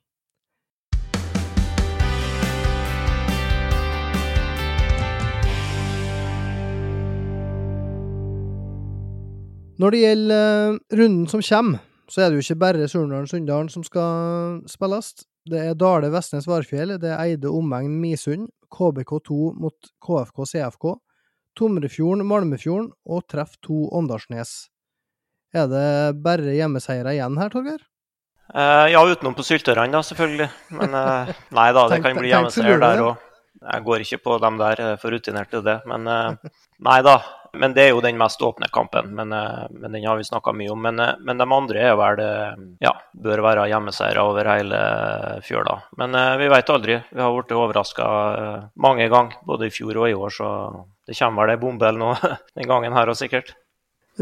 Når 9.79 9.95
det 9.95 10.05
gjelder 10.07 10.73
uh, 10.73 10.81
runden 10.97 11.29
som 11.29 11.45
kommer, 11.45 11.85
så 12.09 12.25
er 12.25 12.31
det 12.33 12.41
jo 12.41 12.47
ikke 12.49 12.62
bare 12.64 12.88
Surnadal-Sunndalen 12.88 13.69
som 13.69 13.85
skal 13.85 14.62
spilles. 14.64 15.12
Det 15.48 15.61
er 15.70 15.77
Dale 15.79 16.11
Vestnes 16.12 16.48
Varfjell, 16.48 16.96
det 17.01 17.12
er 17.12 17.20
Eide 17.22 17.51
omegn 17.53 17.94
Misund, 18.03 18.48
KBK2 18.74 19.53
mot 19.61 19.92
KFK 20.05 20.42
CFK, 20.53 20.90
Tomrefjorden 21.59 22.27
Malmefjorden 22.29 22.90
og 23.09 23.24
Treff 23.31 23.57
2 23.66 23.87
Åndalsnes. 23.98 24.68
Er 25.57 25.70
det 25.70 25.87
bare 26.24 26.57
hjemmeseiere 26.57 27.14
igjen 27.16 27.38
her, 27.40 27.53
Torgeir? 27.53 27.81
Uh, 28.48 28.88
ja, 28.88 29.01
utenom 29.05 29.35
på 29.37 29.44
Syltørene, 29.44 29.92
da, 29.92 30.03
selvfølgelig. 30.05 30.48
Men 30.77 30.94
uh, 30.96 31.33
nei 31.59 31.68
da, 31.77 31.87
det 31.92 32.01
kan 32.05 32.16
bli 32.16 32.31
hjemmeseier 32.33 32.81
der 32.81 33.03
òg. 33.05 33.27
jeg 33.61 33.85
går 33.88 34.05
ikke 34.05 34.20
på 34.24 34.38
dem 34.44 34.61
der, 34.61 34.83
er 34.85 35.01
for 35.01 35.12
rutinert 35.12 35.51
til 35.53 35.64
det. 35.64 35.79
Men 35.88 36.09
uh, 36.09 36.53
nei 36.85 37.01
da. 37.05 37.18
Men 37.57 37.75
det 37.77 37.85
er 37.87 37.93
jo 37.93 38.03
den 38.05 38.19
mest 38.21 38.43
åpne 38.45 38.69
kampen. 38.73 39.13
Men, 39.17 39.33
eh, 39.33 39.69
men 39.71 39.95
den 39.95 40.07
har 40.07 40.19
vi 40.19 40.27
snakka 40.29 40.53
mye 40.57 40.73
om. 40.75 40.83
Men, 40.83 41.03
men, 41.25 41.39
de 41.39 41.47
andre 41.59 41.87
er 41.91 41.97
vel 41.99 42.25
ja, 42.85 42.95
bør 43.15 43.45
være 43.47 43.69
hjemmeseiere 43.71 44.25
over 44.25 44.51
hele 44.53 44.83
fjøla. 45.47 45.79
Men 46.01 46.19
vi 46.41 46.51
vet 46.53 46.75
aldri. 46.75 46.99
Vi 47.11 47.23
har 47.23 47.33
blitt 47.35 47.57
overraska 47.57 48.11
mange 48.77 49.09
ganger, 49.09 49.41
både 49.47 49.69
i 49.69 49.75
fjor 49.75 50.03
og 50.05 50.11
i 50.11 50.19
år. 50.19 50.35
Så 50.35 50.51
det 51.09 51.17
kommer 51.19 51.47
vel 51.47 51.57
ei 51.57 51.63
bombe 51.63 51.89
eller 51.89 52.05
noe 52.05 52.37
den 52.59 52.69
gangen 52.69 52.97
her 52.97 53.11
òg, 53.11 53.19
sikkert. 53.19 53.55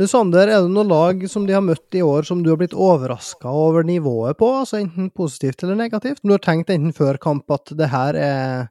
Sander, 0.04 0.50
er 0.50 0.60
det 0.60 0.72
noen 0.74 0.90
lag 0.92 1.22
som 1.32 1.46
de 1.48 1.54
har 1.56 1.62
møtt 1.64 1.96
i 1.96 2.02
år 2.04 2.26
som 2.28 2.42
du 2.44 2.50
har 2.52 2.58
blitt 2.60 2.74
overraska 2.76 3.48
over 3.48 3.86
nivået 3.86 4.36
på, 4.36 4.50
altså 4.60 4.82
enten 4.82 5.08
positivt 5.08 5.64
eller 5.64 5.78
negativt? 5.78 6.20
Du 6.20 6.34
har 6.34 6.42
tenkt 6.44 6.68
enten 6.74 6.92
før 6.92 7.16
kamp 7.16 7.48
at 7.54 7.72
det 7.78 7.88
her, 7.88 8.18
er, 8.20 8.66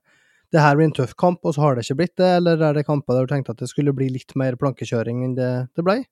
det 0.53 0.61
her 0.61 0.75
blir 0.77 0.89
en 0.89 0.97
tøff 0.97 1.15
kamp, 1.17 1.41
og 1.43 1.55
så 1.55 1.63
har 1.63 1.75
det 1.75 1.85
ikke 1.85 1.99
blitt 2.01 2.17
det, 2.21 2.31
eller 2.41 2.61
er 2.61 2.77
det 2.77 2.85
kamper 2.87 3.17
der 3.17 3.25
du 3.25 3.33
tenkte 3.33 3.55
at 3.55 3.63
det 3.63 3.71
skulle 3.71 3.95
bli 3.95 4.11
litt 4.13 4.35
mer 4.39 4.57
plankekjøring 4.59 5.23
enn 5.25 5.39
det, 5.39 5.53
det 5.77 5.85
ble? 5.85 6.03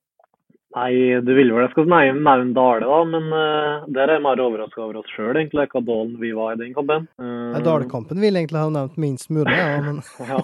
Nei, 0.74 0.90
du 1.22 1.30
vil 1.36 1.52
vel 1.54 1.62
jeg 1.62 1.70
skal 1.70 1.86
nevne 1.86 2.54
Dale, 2.56 2.82
da, 2.82 2.96
men 3.06 3.28
uh, 3.30 3.84
der 3.94 4.08
er 4.08 4.16
jeg 4.16 4.24
mer 4.24 4.42
overraska 4.42 4.82
over 4.82 4.98
oss 4.98 5.12
sjøl, 5.14 5.36
egentlig, 5.38 5.68
hva 5.70 5.82
dårlig 5.86 6.18
vi 6.18 6.32
var 6.34 6.56
i 6.56 6.60
den 6.64 6.74
kampen. 6.74 7.06
Uh, 7.22 7.54
Dale-kampen 7.62 8.18
vil 8.18 8.34
egentlig 8.40 8.58
ha 8.58 8.72
nevnt 8.74 8.98
minst 8.98 9.30
mulig, 9.30 9.54
ja, 9.54 9.78
men 9.84 10.02
ja. 10.32 10.40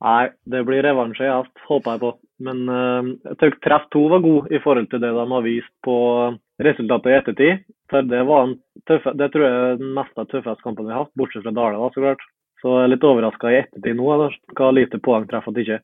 Nei, 0.00 0.30
det 0.50 0.64
blir 0.66 0.82
revansje 0.82 1.28
i 1.28 1.30
hest, 1.30 1.52
håper 1.68 1.94
jeg 1.94 2.02
på. 2.02 2.12
Men 2.48 2.64
uh, 2.72 3.12
jeg 3.30 3.38
tror 3.38 3.56
treff 3.62 3.86
to 3.94 4.06
var 4.10 4.24
god 4.24 4.50
i 4.50 4.62
forhold 4.64 4.90
til 4.90 5.02
det 5.04 5.12
de 5.14 5.26
har 5.36 5.46
vist 5.46 5.72
på 5.86 5.96
resultatet 6.66 7.12
i 7.12 7.18
ettertid. 7.20 7.64
For 7.92 8.06
det 8.10 8.24
var 8.26 8.48
en 8.48 8.56
tøffe, 8.88 9.14
det 9.18 9.30
tror 9.30 9.46
jeg 9.46 9.60
er 9.60 9.80
den 9.80 9.94
meste 9.94 10.26
tøffeste 10.32 10.66
kampen 10.66 10.88
vi 10.88 10.94
har 10.96 11.04
hatt, 11.04 11.14
bortsett 11.20 11.46
fra 11.46 11.54
Dale, 11.54 11.78
da, 11.78 11.94
så 11.94 12.02
klart. 12.02 12.26
Så 12.60 12.74
jeg 12.76 12.86
er 12.86 12.92
litt 12.92 13.06
overraska 13.08 13.52
i 13.52 13.60
ettertid 13.62 13.96
nå, 13.96 14.10
da, 14.20 14.28
hva 14.58 14.70
lite 14.76 15.00
poeng 15.02 15.26
treffer 15.28 15.54
at 15.54 15.62
ikke. 15.62 15.80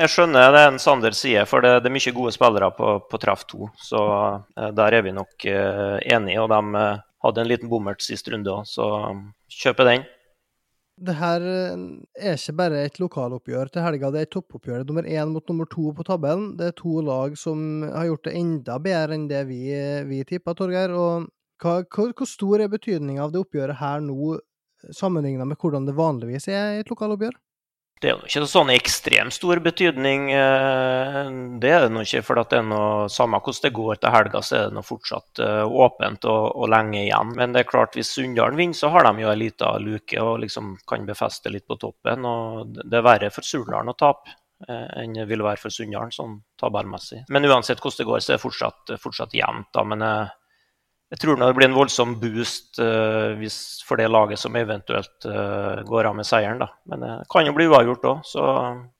Jeg 0.00 0.12
skjønner 0.12 0.52
det 0.54 0.62
en 0.68 0.78
Sander 0.78 1.14
sier, 1.16 1.48
for 1.50 1.64
det, 1.66 1.80
det, 1.82 1.90
er 1.90 1.96
mye 1.96 2.14
gode 2.14 2.32
spillere 2.36 2.68
på, 2.76 2.92
på 3.10 3.18
treff 3.22 3.42
to. 3.50 3.66
Så 3.80 3.98
uh, 3.98 4.68
der 4.76 5.00
er 5.00 5.02
vi 5.02 5.14
nok 5.16 5.48
uh, 5.50 5.98
enige. 6.04 6.38
Og 6.44 6.52
de 6.52 6.60
uh, 6.76 7.00
hadde 7.26 7.42
en 7.42 7.50
liten 7.50 7.72
bommert 7.72 8.04
sist 8.04 8.30
runde 8.30 8.52
òg, 8.52 8.68
så 8.70 8.86
kjøper 9.60 9.88
den 9.88 10.08
det 11.00 11.16
her 11.16 11.44
eh, 11.48 11.82
er 12.20 12.36
ikke 12.36 12.56
bare 12.58 12.80
et 12.84 12.98
lokaloppgjør 13.00 13.70
til 13.72 13.84
helga, 13.84 14.10
det 14.12 14.20
er 14.20 14.26
et 14.26 14.32
toppoppgjør. 14.34 14.82
Nummer 14.84 15.06
én 15.08 15.32
mot 15.32 15.46
nummer 15.48 15.68
to 15.70 15.94
på 15.96 16.04
tabellen. 16.04 16.50
Det 16.58 16.66
er 16.68 16.76
to 16.76 17.00
lag 17.04 17.36
som 17.40 17.82
har 17.86 18.10
gjort 18.10 18.26
det 18.28 18.34
enda 18.36 18.76
bedre 18.84 19.16
enn 19.16 19.28
det 19.30 19.46
vi, 19.48 19.62
vi 20.10 20.20
tippa, 20.28 20.52
Torgeir. 20.58 20.92
Og 20.92 21.30
hva, 21.62 21.78
hvor, 21.88 22.12
hvor, 22.12 22.28
stor 22.28 22.60
er 22.60 22.72
betydninga 22.72 23.24
av 23.24 23.32
det 23.32 23.40
oppgjøret 23.40 23.80
her 23.80 24.04
nå, 24.04 24.36
sammenligna 24.96 25.46
med 25.48 25.60
hvordan 25.60 25.86
det 25.88 25.96
vanligvis 25.98 26.48
er 26.48 26.76
i 26.76 26.82
et 26.84 26.90
lokaloppgjør? 26.92 27.38
Det 28.00 28.08
er 28.08 28.14
jo 28.16 28.28
ikke 28.30 28.48
sånn 28.48 28.70
ekstremt 28.72 29.34
stor 29.36 29.60
betydning. 29.60 30.30
Eh, 30.32 31.18
det 31.60 31.68
er 31.68 31.82
det 31.84 31.90
nå 31.92 32.00
ikke. 32.06 32.22
For 32.24 32.40
det 32.40 32.56
er 32.56 32.64
noe, 32.64 33.10
samme 33.12 33.42
hvordan 33.44 33.66
det 33.66 33.72
går 33.76 34.00
til 34.00 34.14
helga, 34.14 34.40
så 34.40 34.56
er 34.56 34.70
det 34.70 34.76
noe 34.78 34.88
fortsatt 34.88 35.42
eh, 35.44 35.74
åpent 35.84 36.24
og, 36.24 36.46
og, 36.54 36.64
lenge 36.72 37.02
igjen. 37.02 37.34
Men 37.36 37.52
det 37.52 37.60
er 37.60 37.68
klart, 37.68 37.98
hvis 37.98 38.14
Sunndalen 38.16 38.56
vinner, 38.56 38.78
så 38.78 38.88
har 38.94 39.04
de 39.04 39.26
jo 39.26 39.28
ei 39.28 39.42
lita 39.42 39.74
luke 39.84 40.24
og 40.24 40.40
liksom 40.46 40.78
kan 40.88 41.04
befeste 41.08 41.52
litt 41.52 41.68
på 41.68 41.76
toppen. 41.82 42.24
og 42.24 42.72
Det 42.80 42.88
er 42.88 43.04
verre 43.04 43.32
for 43.34 43.44
Surnadal 43.44 43.92
å 43.92 43.98
tape 44.00 44.32
eh, 44.64 44.88
enn 45.02 45.20
det 45.20 45.28
vil 45.28 45.44
være 45.44 45.60
for 45.60 45.76
Sunndalen, 45.76 46.16
sånn 46.16 46.40
tabellmessig. 46.62 47.26
Men 47.28 47.50
uansett 47.52 47.84
hvordan 47.84 48.00
det 48.00 48.12
går, 48.14 48.24
så 48.24 48.32
er 48.32 48.40
det 48.40 48.46
fortsatt, 48.46 48.96
fortsatt 49.04 49.36
jevnt. 49.36 49.74
da, 49.76 49.84
men 49.84 50.08
jeg 50.08 50.30
tror 51.18 51.36
det 51.36 51.54
blir 51.54 51.66
en 51.66 51.74
voldsom 51.74 52.12
boost 52.20 52.78
uh, 52.78 53.34
for 53.86 53.98
det 53.98 54.06
laget 54.06 54.38
som 54.38 54.54
eventuelt 54.56 55.26
uh, 55.26 55.82
går 55.82 56.06
av 56.06 56.14
med 56.14 56.26
seieren. 56.26 56.60
Da. 56.62 56.68
Men 56.86 57.02
det 57.02 57.14
kan 57.32 57.46
jo 57.48 57.54
bli 57.56 57.66
uavgjort 57.66 58.06
òg. 58.12 58.20
Så 58.30 58.44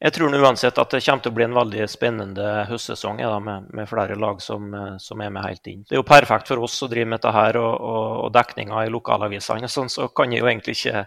jeg 0.03 0.17
tror 0.17 0.35
uansett 0.35 0.81
at 0.83 0.91
det 0.91 1.03
kommer 1.07 1.23
til 1.23 1.31
å 1.31 1.37
bli 1.39 1.47
en 1.47 1.55
veldig 1.61 1.87
spennende 1.93 2.49
høstsesong 2.71 3.23
ja, 3.23 3.31
med, 3.39 3.71
med, 3.71 3.87
flere 3.91 4.19
lag 4.19 4.43
som, 4.43 4.75
uh, 4.75 4.97
som, 4.99 5.23
er 5.23 5.31
med 5.31 5.47
helt 5.47 5.71
inn. 5.71 5.87
Det 5.87 5.95
er 5.95 6.03
jo 6.03 6.09
perfekt 6.11 6.51
for 6.51 6.67
oss 6.67 6.81
å 6.83 6.91
drive 6.91 7.13
med 7.13 7.21
dette 7.21 7.37
her, 7.37 7.61
og, 7.63 7.73
og, 7.79 8.11
og 8.27 8.35
dekninga 8.35 8.83
i 8.89 8.91
lokalavisene, 8.91 9.71
sånn, 9.71 9.93
så 9.93 10.11
kan 10.11 10.35
det 10.35 10.43
jo 10.43 10.51
egentlig 10.51 10.81
ikke 10.81 11.07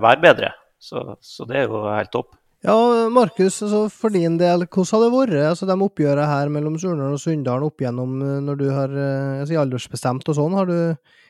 være 0.00 0.20
bedre. 0.22 0.52
Så, 0.80 1.02
så 1.20 1.44
det 1.44 1.60
er 1.60 1.68
jo 1.68 1.84
helt 1.90 2.12
topp. 2.14 2.38
Ja, 2.66 2.74
Markus, 3.14 3.60
altså 3.62 3.84
for 3.92 4.10
din 4.10 4.34
del, 4.40 4.64
hvordan 4.66 4.90
har 4.90 5.04
det 5.04 5.10
vært 5.14 5.50
altså 5.52 5.68
de 5.68 5.76
oppgjørene 5.86 6.24
her 6.26 6.50
mellom 6.50 6.78
Surnadal 6.80 7.14
og 7.14 7.22
Sunndalen 7.22 7.68
opp 7.68 7.84
igjennom 7.84 8.16
eh, 8.18 8.40
når 8.42 8.58
du 8.58 8.64
har 8.74 8.96
altså, 8.98 9.60
aldersbestemt 9.62 10.26
og 10.26 10.38
sånn? 10.40 10.56
Har 10.58 10.66
du, 10.66 10.78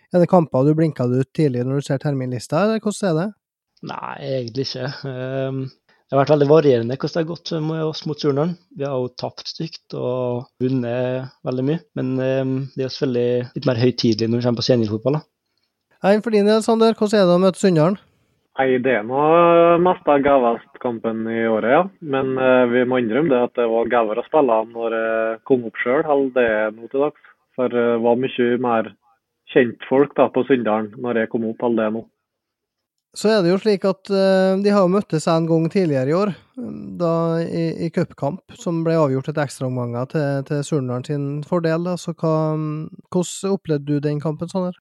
er 0.09 0.25
det 0.25 0.31
kamper 0.33 0.64
du 0.64 0.73
blinka 0.79 1.05
ut 1.05 1.29
tidlig 1.37 1.67
når 1.69 1.83
du 1.83 1.88
ser 1.91 2.01
terminlista, 2.01 2.64
eller 2.64 2.81
hvordan 2.81 3.11
er 3.11 3.21
det? 3.21 3.29
Nei, 3.88 4.14
egentlig 4.41 4.67
ikke. 4.67 4.88
Um, 5.05 5.61
det 6.09 6.17
har 6.17 6.23
vært 6.23 6.33
veldig 6.33 6.49
varierende 6.49 6.97
hvordan 6.97 7.12
det 7.12 7.21
har 7.21 7.29
gått 7.29 7.51
med 7.69 7.85
oss 7.85 8.05
mot 8.09 8.23
Surnadal. 8.23 8.55
Vi 8.81 8.87
har 8.88 8.97
jo 8.97 9.11
tapt 9.21 9.51
stygt 9.53 9.95
og 9.99 10.49
vunnet 10.62 11.29
veldig 11.45 11.64
mye, 11.69 11.83
men 11.99 12.14
um, 12.17 12.55
det 12.73 12.87
er 12.87 12.95
selvfølgelig 12.95 13.51
litt 13.59 13.69
mer 13.69 13.83
høytidelig 13.83 14.31
når 14.31 14.41
vi 14.41 14.49
kommer 14.49 14.62
på 14.62 14.69
seniorfotball. 14.71 15.21
Nei, 15.99 16.19
for 16.25 16.33
din 16.33 16.49
del, 16.49 16.62
Sander, 16.64 16.97
hvordan 16.97 17.21
er 17.21 17.29
det 17.29 17.37
å 17.37 17.43
møte 17.43 17.61
Sunndalen? 17.61 18.01
Nei, 18.59 18.79
Det 18.83 18.90
er 18.90 19.05
nå 19.07 19.23
mest 19.87 20.09
av 20.11 20.23
gavest-kampen 20.25 21.23
i 21.31 21.44
året, 21.47 21.71
ja. 21.77 21.83
Men 22.03 22.33
eh, 22.42 22.64
vi 22.73 22.83
må 22.90 22.99
innrømme 22.99 23.31
det 23.31 23.42
at 23.47 23.59
det 23.61 23.68
var 23.71 23.90
gavere 23.92 24.25
å 24.25 24.27
spille 24.27 24.57
når 24.73 24.97
jeg 24.99 25.40
kom 25.47 25.66
opp 25.68 25.79
sjøl 25.79 26.03
enn 26.03 26.33
det 26.35 26.47
er 26.47 26.73
nå 26.75 26.90
til 26.90 27.05
dags. 27.07 27.29
For 27.55 27.71
det 27.71 27.87
var 28.03 28.18
mye 28.18 28.49
mer 28.62 28.90
kjentfolk 29.55 30.16
da, 30.18 30.27
på 30.35 30.42
Sunndalen 30.49 30.90
når 30.99 31.23
jeg 31.23 31.31
kom 31.31 31.47
opp 31.47 31.62
enn 31.68 31.79
det 31.79 31.87
nå. 31.94 32.03
Så 33.16 33.31
er 33.31 33.47
det 33.47 33.55
jo 33.55 33.61
slik 33.62 33.87
at 33.88 34.11
eh, 34.11 34.59
de 34.64 34.75
har 34.75 34.90
møttes 34.90 35.31
en 35.31 35.47
gang 35.47 35.71
tidligere 35.71 36.11
i 36.11 36.18
år, 36.18 36.35
da 36.99 37.14
i, 37.38 37.64
i 37.87 37.92
cupkamp, 37.94 38.59
som 38.59 38.83
ble 38.83 38.99
avgjort 38.99 39.31
etter 39.31 39.47
ekstraomganger 39.47 40.11
til, 40.11 40.42
til 40.51 40.66
Surndalen 40.66 41.07
sin 41.07 41.31
fordel. 41.47 41.87
Altså, 41.94 42.11
hva, 42.18 42.35
hvordan 43.14 43.55
opplevde 43.55 43.87
du 43.87 44.03
den 44.03 44.18
kampen, 44.23 44.51
Sander? 44.51 44.75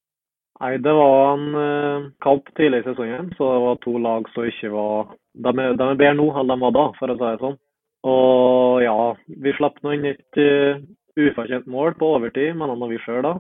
Nei, 0.60 0.78
Det 0.82 0.94
var 0.94 1.34
en 1.34 1.48
uh, 1.56 2.10
kamp 2.26 2.50
tidlig 2.58 2.82
i 2.82 2.88
sesongen, 2.90 3.32
så 3.38 3.50
det 3.54 3.64
var 3.66 3.82
to 3.84 3.98
lag 4.02 4.30
som 4.34 4.48
ikke 4.50 4.72
var 4.74 5.12
De 5.38 5.52
er, 5.54 5.76
de 5.78 5.86
er 5.86 6.00
bedre 6.00 6.16
nå 6.18 6.32
enn 6.34 6.50
de 6.50 6.58
var 6.64 6.74
da, 6.74 6.86
for 6.98 7.14
å 7.14 7.18
si 7.18 7.26
det 7.26 7.42
sånn. 7.44 7.60
Og 8.08 8.82
ja, 8.82 8.96
vi 9.44 9.54
slapp 9.58 9.78
nå 9.84 9.94
inn 9.94 10.08
et 10.10 10.42
uh, 10.42 10.82
ufortjent 11.18 11.70
mål 11.70 11.94
på 12.00 12.10
overtid, 12.18 12.56
mener 12.58 12.90
vi 12.90 12.98
sjøl 13.04 13.22
da. 13.26 13.36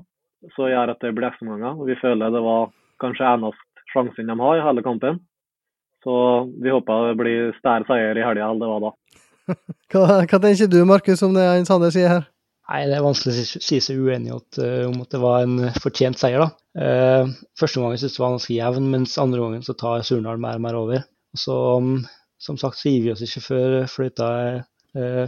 Så 0.53 0.69
gjør 0.69 0.93
at 0.93 1.01
det 1.01 1.15
blir 1.17 1.31
ekstraomganger. 1.31 1.81
Vi 1.89 1.97
føler 1.97 2.33
det 2.33 2.43
var 2.45 2.69
kanskje 3.01 3.31
eneste 3.31 3.85
sjansen 3.93 4.29
de 4.29 4.37
har 4.37 4.57
i 4.59 4.63
hele 4.65 4.85
kampen. 4.85 5.19
Så 6.05 6.13
vi 6.61 6.69
håper 6.69 7.09
det 7.09 7.19
blir 7.19 7.53
større 7.57 7.87
seier 7.89 8.17
i 8.17 8.25
helga 8.25 8.51
enn 8.51 8.61
det 8.61 8.69
var 8.69 8.83
da. 8.85 8.91
hva, 9.91 10.05
hva 10.21 10.39
tenker 10.43 10.69
du, 10.69 10.83
Markus, 10.85 11.23
om 11.25 11.33
det 11.33 11.47
Sander 11.65 11.93
sier 11.93 12.13
her? 12.13 12.27
Nei, 12.67 12.81
Det 12.89 12.97
er 12.97 13.03
vanskelig 13.05 13.33
å 13.33 13.63
si 13.63 13.77
seg 13.83 13.99
uenig 14.03 14.33
uh, 14.33 14.87
om 14.89 14.97
at 15.03 15.13
det 15.13 15.21
var 15.23 15.45
en 15.45 15.69
fortjent 15.79 16.19
seier. 16.19 16.43
da. 16.43 16.49
Uh, 16.77 17.35
første 17.59 17.79
gangen 17.79 18.01
syntes 18.01 18.17
det 18.17 18.23
var 18.23 18.33
ganske 18.35 18.57
jevn, 18.57 18.89
mens 18.93 19.15
andre 19.23 19.43
gangen 19.43 19.63
så 19.63 19.75
tar 19.79 20.03
Surnadal 20.07 20.41
mer 20.43 20.59
og 20.59 20.65
mer 20.65 20.79
over. 20.79 21.05
Og 21.35 21.43
så, 21.43 21.55
um, 21.79 21.93
Som 22.37 22.59
sagt 22.61 22.77
så 22.77 22.91
gir 22.91 23.05
vi 23.05 23.13
oss 23.13 23.23
ikke 23.25 23.41
før 23.41 23.87
fløyta 23.89 24.27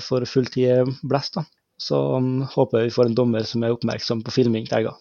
for 0.06 0.25
fulltid 0.30 0.91
blest. 1.10 1.39
da. 1.39 1.43
Så 1.82 1.97
um, 2.19 2.43
håper 2.54 2.84
jeg 2.84 2.89
vi 2.89 2.95
får 2.97 3.10
en 3.10 3.17
dommer 3.17 3.47
som 3.47 3.63
er 3.63 3.73
oppmerksom 3.73 4.21
på 4.25 4.34
filming 4.36 4.67
til 4.67 4.82
helga. 4.82 4.93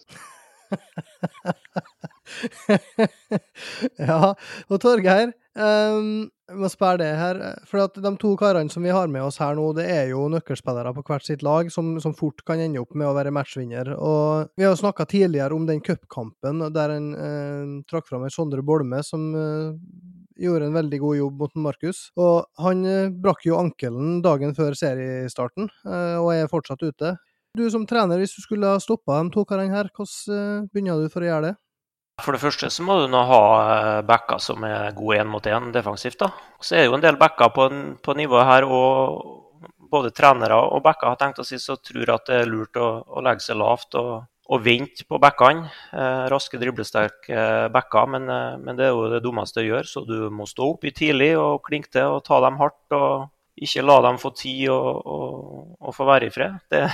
ja, 4.09 4.33
og 4.69 4.81
Torgeir, 4.81 5.31
um, 5.55 6.27
jeg 6.49 6.57
må 6.57 6.69
spørre 6.71 7.01
det 7.01 7.09
her. 7.19 7.39
For 7.69 7.83
at 7.83 7.97
de 8.01 8.11
to 8.21 8.33
karene 8.39 8.73
som 8.73 8.85
vi 8.85 8.93
har 8.93 9.09
med 9.11 9.25
oss 9.25 9.39
her 9.41 9.57
nå, 9.57 9.67
det 9.77 9.85
er 9.91 10.11
jo 10.13 10.27
nøkkelspillere 10.33 10.93
på 10.97 11.03
hvert 11.07 11.25
sitt 11.27 11.43
lag, 11.45 11.69
som, 11.73 11.95
som 12.01 12.15
fort 12.17 12.41
kan 12.47 12.61
ende 12.63 12.81
opp 12.81 12.95
med 12.97 13.09
å 13.09 13.15
være 13.17 13.33
matchvinner. 13.35 13.93
Og 13.97 14.49
vi 14.57 14.65
har 14.65 14.73
jo 14.73 14.81
snakka 14.81 15.05
tidligere 15.09 15.57
om 15.57 15.67
den 15.69 15.83
cupkampen 15.85 16.65
der 16.73 16.95
en 16.95 17.11
eh, 17.13 17.75
trakk 17.89 18.09
fram 18.09 18.25
en 18.25 18.33
Sondre 18.33 18.65
Bolme 18.65 19.03
som 19.05 19.29
eh, 19.37 20.09
gjorde 20.39 20.69
en 20.69 20.77
veldig 20.77 20.99
god 21.03 21.17
jobb 21.19 21.41
mot 21.43 21.63
Markus. 21.69 22.03
Og 22.19 22.63
han 22.63 22.85
eh, 22.87 23.13
brakk 23.13 23.45
jo 23.47 23.59
ankelen 23.59 24.19
dagen 24.25 24.55
før 24.57 24.77
seriestarten, 24.77 25.69
eh, 25.85 26.17
og 26.17 26.33
er 26.33 26.51
fortsatt 26.51 26.85
ute. 26.85 27.17
Du 27.57 27.65
som 27.71 27.85
trener, 27.89 28.21
hvis 28.21 28.35
du 28.37 28.43
skulle 28.43 28.69
ha 28.69 28.79
stoppa 28.81 29.17
de 29.23 29.33
to 29.33 29.45
karene 29.49 29.73
her, 29.73 29.89
hvordan 29.95 30.35
eh, 30.37 30.69
begynner 30.73 31.01
du 31.01 31.13
for 31.13 31.25
å 31.25 31.31
gjøre 31.31 31.49
det? 31.49 31.55
For 32.23 32.35
det 32.35 32.41
første 32.41 32.69
så 32.73 32.85
må 32.85 32.99
du 33.01 33.07
nå 33.11 33.21
ha 33.29 33.43
eh, 33.63 33.99
backer 34.07 34.41
som 34.43 34.63
er 34.67 34.95
gode 34.97 35.19
én 35.21 35.29
mot 35.29 35.45
én 35.45 35.71
defensivt. 35.75 36.19
da. 36.19 36.31
Så 36.61 36.75
er 36.75 36.83
det 36.83 36.89
jo 36.89 36.97
en 36.97 37.05
del 37.05 37.19
backer 37.19 37.53
på, 37.55 37.69
på 38.03 38.17
nivået 38.17 38.49
her, 38.49 38.67
og 38.67 39.45
både 39.89 40.11
trenere 40.13 40.57
og 40.69 40.83
backer 40.85 41.09
har 41.09 41.17
tenkt 41.19 41.41
å 41.41 41.47
si 41.47 41.57
så 41.61 41.79
tror 41.81 42.13
at 42.13 42.27
det 42.29 42.43
er 42.43 42.51
lurt 42.51 42.77
å, 42.77 42.89
å 43.09 43.23
legge 43.25 43.41
seg 43.41 43.57
lavt 43.57 43.97
og, 43.97 44.11
og 44.49 44.61
vente 44.65 45.05
på 45.09 45.19
backene. 45.21 45.71
Eh, 45.93 46.27
raske, 46.31 46.61
driblesterke 46.61 47.71
backer, 47.73 48.13
men, 48.15 48.29
eh, 48.29 48.55
men, 48.61 48.77
det 48.77 48.87
er 48.87 48.93
jo 48.93 49.09
det 49.11 49.23
dummeste 49.25 49.63
å 49.63 49.67
gjøre. 49.67 49.89
Så 49.89 50.05
du 50.07 50.29
må 50.33 50.47
stå 50.49 50.73
opp 50.75 50.85
i 50.85 50.93
tidlig 50.95 51.33
og 51.39 51.63
klinke 51.65 51.91
til 51.95 52.19
og 52.19 52.23
ta 52.27 52.41
dem 52.45 52.61
hardt. 52.61 52.85
og 52.93 53.29
ikke 53.59 53.83
la 53.83 53.97
dem 54.05 54.19
få 54.19 54.29
tid 54.39 54.69
og, 54.71 54.99
og, 55.03 55.63
og 55.83 55.95
få 55.95 56.05
være 56.07 56.29
i 56.29 56.31
fred. 56.31 56.59
Det 56.71 56.85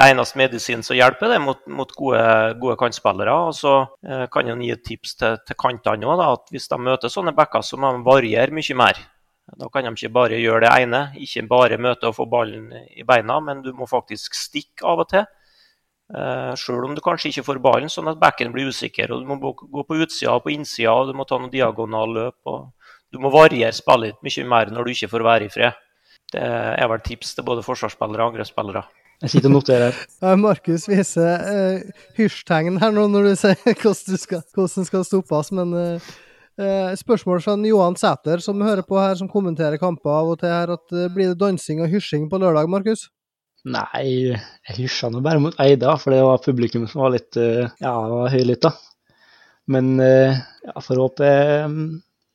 er 0.00 0.08
det 0.08 0.14
eneste 0.14 0.38
medisin 0.40 0.82
som 0.82 0.96
hjelper, 0.96 1.30
det 1.30 1.40
mot, 1.42 1.60
mot 1.70 1.90
gode, 1.94 2.22
gode, 2.58 2.76
kantspillere. 2.80 3.34
Og 3.48 3.54
så 3.54 3.74
eh, 4.02 4.24
kan 4.32 4.48
jeg 4.50 4.58
gi 4.64 4.70
et 4.74 4.84
tips 4.88 5.14
til, 5.20 5.36
til 5.46 5.58
kantene 5.60 6.08
òg, 6.10 6.22
at 6.24 6.50
hvis 6.54 6.66
de 6.72 6.78
møter 6.82 7.12
sånne 7.12 7.34
backer, 7.36 7.62
så 7.62 7.78
må 7.78 7.92
de 7.94 8.02
variere 8.06 8.54
mye 8.54 8.78
mer. 8.80 8.98
Da 9.60 9.68
kan 9.68 9.84
de 9.84 9.92
ikke 9.92 10.12
bare 10.16 10.40
gjøre 10.40 10.64
det 10.64 10.72
ene, 10.82 11.00
ikke 11.20 11.44
bare 11.46 11.78
møte 11.78 12.08
og 12.08 12.16
få 12.16 12.26
ballen 12.26 12.72
i 12.96 13.04
beina, 13.06 13.38
men 13.44 13.60
du 13.62 13.74
må 13.76 13.86
faktisk 13.86 14.34
stikke 14.38 14.86
av 14.88 15.04
og 15.04 15.10
til. 15.12 15.28
Eh, 16.14 16.52
Sjøl 16.58 16.88
om 16.88 16.96
du 16.96 17.04
kanskje 17.04 17.30
ikke 17.30 17.46
får 17.50 17.62
ballen, 17.64 17.92
sånn 17.92 18.08
at 18.10 18.20
backen 18.20 18.52
blir 18.56 18.72
usikker. 18.72 19.12
og 19.12 19.22
Du 19.22 19.30
må 19.30 19.38
gå 19.52 19.84
på 19.84 20.00
utsida 20.00 20.34
og 20.34 20.46
på 20.48 20.56
innsida, 20.56 20.96
og 20.96 21.12
du 21.12 21.14
må 21.14 21.28
ta 21.28 21.38
noen 21.38 21.52
diagonalløp. 21.52 22.40
og 22.44 22.72
Du 23.12 23.20
må 23.20 23.30
variere 23.30 23.72
spillet 23.72 24.18
mye 24.24 24.48
mer 24.48 24.72
når 24.72 24.84
du 24.84 24.96
ikke 24.96 25.12
får 25.12 25.28
være 25.28 25.46
i 25.46 25.54
fred. 25.54 25.80
Det 26.32 26.42
er 26.42 26.88
vel 26.88 27.04
tips 27.04 27.36
til 27.36 27.44
både 27.44 27.62
forsvarsspillere 27.62 28.24
og 28.24 28.32
angrepsspillere. 28.32 28.82
Jeg 29.24 29.32
sitter 29.32 29.48
og 29.48 29.56
noterer 29.56 29.86
her. 29.88 30.00
Ja, 30.24 30.34
Markus 30.36 30.84
viser 30.90 31.44
uh, 31.48 32.04
hysjtegn 32.18 32.76
her 32.82 32.92
nå 32.92 33.06
når 33.08 33.30
du 33.30 33.32
sier 33.40 33.56
hvordan, 33.80 34.20
skal, 34.20 34.44
hvordan 34.52 34.88
skal 34.88 35.06
stoppes, 35.08 35.50
men 35.56 35.72
uh, 35.72 36.08
uh, 36.60 36.92
spørsmål 37.00 37.40
fra 37.44 37.56
Johan 37.70 37.96
Sæter, 38.00 38.42
som 38.44 38.60
hører 38.60 38.84
på 38.84 38.98
her, 39.00 39.16
som 39.16 39.30
kommenterer 39.32 39.80
kamper 39.80 40.12
av 40.12 40.34
og 40.34 40.40
til 40.42 40.52
her, 40.52 40.74
at 40.76 40.96
uh, 40.96 41.08
blir 41.14 41.32
det 41.32 41.40
dansing 41.40 41.80
og 41.84 41.92
hysjing 41.92 42.28
på 42.28 42.40
lørdag, 42.42 42.68
Markus? 42.68 43.08
Nei, 43.64 44.34
jeg 44.36 44.76
hysja 44.76 45.08
nå 45.08 45.24
bare 45.24 45.40
mot 45.40 45.56
Eida, 45.64 45.94
for 45.96 46.12
det 46.12 46.20
var 46.20 46.42
publikum 46.44 46.84
som 46.90 47.06
var 47.06 47.14
litt 47.14 47.40
uh, 47.40 47.64
ja, 47.80 47.94
høylytta. 48.34 48.74
Men 49.72 49.94
ja, 49.96 50.74
får 50.84 50.98
håpe 51.00 51.28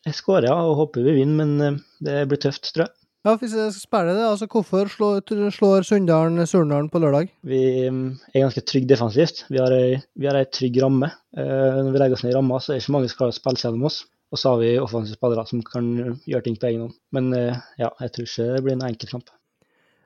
jeg 0.08 0.16
skårer, 0.18 0.48
ja, 0.48 0.56
og 0.66 0.80
håper 0.80 1.04
vi 1.06 1.20
vinner, 1.20 1.46
men 1.46 1.76
det 2.02 2.24
blir 2.26 2.42
tøft, 2.42 2.72
tror 2.74 2.88
jeg. 2.88 2.99
Ja, 3.26 3.34
Hvis 3.36 3.52
jeg 3.52 3.72
skal 3.76 3.84
spørre 3.84 4.14
det, 4.16 4.24
altså 4.24 4.48
hvorfor 4.48 4.88
slår, 4.88 5.50
slår 5.52 5.84
Sunndalen 5.84 6.48
Surndalen 6.48 6.88
på 6.90 7.02
lørdag? 7.04 7.28
Vi 7.44 7.90
mm, 7.92 8.14
er 8.34 8.46
ganske 8.46 8.64
trygge 8.64 8.88
defensivt. 8.88 9.42
Vi 9.50 9.60
har 9.60 9.74
ei, 9.76 9.98
vi 10.16 10.30
har 10.30 10.38
ei 10.40 10.48
trygg 10.48 10.80
ramme. 10.80 11.10
Eh, 11.36 11.82
når 11.84 11.92
vi 11.92 12.00
legger 12.00 12.16
oss 12.16 12.24
ned 12.24 12.32
i 12.32 12.38
ramma, 12.38 12.62
så 12.64 12.72
er 12.72 12.78
det 12.78 12.86
ikke 12.86 12.96
mange 12.96 13.10
som 13.12 13.26
å 13.28 13.36
spille 13.36 13.60
gjennom 13.60 13.84
oss. 13.92 13.98
Og 14.32 14.40
så 14.40 14.54
har 14.54 14.62
vi 14.62 14.70
offensive 14.80 15.20
spillere 15.20 15.44
som 15.50 15.66
kan 15.68 15.90
gjøre 16.32 16.46
ting 16.46 16.56
på 16.62 16.70
egen 16.70 16.86
hånd. 16.86 16.96
Men 17.12 17.28
eh, 17.36 17.60
ja, 17.82 17.90
jeg 18.06 18.14
tror 18.16 18.30
ikke 18.30 18.48
det 18.54 18.64
blir 18.64 18.78
en 18.78 18.88
enkel 18.88 19.12
kamp. 19.12 19.36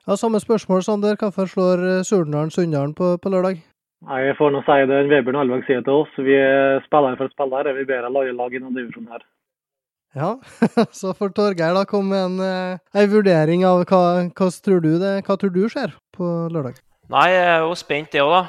Ja, 0.08 0.18
Samme 0.18 0.42
spørsmål, 0.42 0.82
Sander. 0.82 1.20
Hvorfor 1.22 1.54
slår 1.54 1.86
eh, 1.92 2.02
Surndalen 2.10 2.50
Sunndalen 2.50 2.98
på, 2.98 3.14
på, 3.22 3.30
lørdag? 3.30 3.62
Nei, 4.10 4.24
Jeg 4.26 4.40
får 4.42 4.58
nå 4.58 4.64
si 4.66 4.80
det 4.90 5.04
Vebjørn 5.14 5.38
Alvang 5.44 5.62
sier 5.70 5.86
til 5.86 6.02
oss. 6.02 6.18
Vi 6.18 6.34
er 6.34 6.82
spillere 6.90 7.22
for 7.22 7.30
spillere. 7.38 7.78
Vi 7.78 7.86
ber 7.94 8.10
alle 8.10 8.32
lag 8.34 8.58
i 8.58 8.58
denne 8.58 8.74
divisjonen 8.74 9.14
her. 9.14 9.28
Ja, 10.14 10.36
så 10.94 11.14
får 11.18 11.34
Torgeir 11.34 11.74
da 11.74 11.86
komme 11.90 12.14
med 12.14 12.24
en, 12.28 12.42
eh, 12.46 13.02
en 13.02 13.10
vurdering 13.10 13.66
av 13.66 13.82
hva, 13.90 14.02
hva, 14.30 14.50
tror 14.66 14.84
du 14.84 14.92
det, 15.02 15.16
hva 15.26 15.38
tror 15.42 15.54
du 15.54 15.64
skjer 15.72 15.96
på 16.14 16.28
lørdag? 16.54 16.78
Nei, 17.14 17.28
jeg 17.34 17.48
er 17.50 17.64
jo 17.66 17.74
spent 17.78 18.14
det 18.14 18.22
òg, 18.22 18.36
da. 18.36 18.44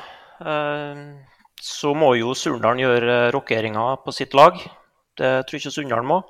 Eh, 0.44 1.00
så 1.64 1.94
må 1.96 2.12
jo 2.18 2.36
Surndalen 2.36 2.84
gjøre 2.84 3.16
rokeringer 3.32 4.02
på 4.04 4.12
sitt 4.12 4.36
lag. 4.36 4.60
Det 5.16 5.32
tror 5.48 5.60
ikke 5.60 5.72
Sunndalen 5.72 6.10
må. 6.10 6.20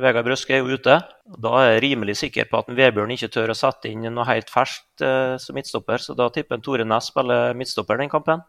Vegard 0.00 0.24
Brøske 0.24 0.54
er 0.56 0.62
jo 0.62 0.78
ute. 0.78 0.94
Da 1.44 1.50
er 1.60 1.74
jeg 1.74 1.82
rimelig 1.84 2.14
sikker 2.16 2.46
på 2.48 2.62
at 2.62 2.70
Vebjørn 2.72 3.12
ikke 3.12 3.28
tør 3.34 3.52
å 3.52 3.56
sette 3.58 3.90
inn 3.90 4.06
noe 4.08 4.24
helt 4.24 4.48
ferskt 4.48 5.04
som 5.42 5.58
midtstopper, 5.58 6.00
så 6.00 6.16
da 6.16 6.30
tipper 6.32 6.62
Tore 6.64 6.86
Næss 6.88 7.10
spiller 7.12 7.52
midtstopper 7.52 8.00
den 8.00 8.08
kampen. 8.08 8.40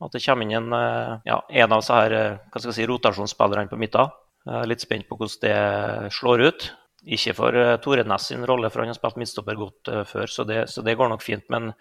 At 0.00 0.16
det 0.16 0.24
kommer 0.24 0.48
inn 0.48 0.56
en, 0.56 0.72
ja, 1.28 1.42
en 1.44 1.76
av 1.76 1.84
disse 1.84 1.98
her, 2.00 2.16
hva 2.48 2.62
skal 2.62 2.70
jeg 2.70 2.78
si, 2.78 2.88
rotasjonsspillerne 2.88 3.68
på 3.68 3.82
midten. 3.82 4.08
Jeg 4.44 4.60
er 4.60 4.68
litt 4.68 4.84
spent 4.84 5.06
på 5.08 5.16
hvordan 5.16 5.44
det 5.44 6.14
slår 6.14 6.48
ut. 6.48 6.66
Ikke 7.04 7.34
for 7.36 7.56
uh, 7.56 7.74
Tore 7.84 8.04
Næss 8.08 8.30
sin 8.30 8.44
rolle, 8.48 8.70
for 8.72 8.80
han 8.80 8.88
har 8.88 8.96
spilt 8.96 9.18
midtstopper 9.20 9.58
godt 9.60 9.90
uh, 9.92 10.02
før, 10.08 10.30
så 10.30 10.44
det, 10.48 10.62
så 10.72 10.80
det, 10.84 10.96
går 10.96 11.10
nok 11.12 11.24
fint. 11.24 11.44
Men 11.52 11.72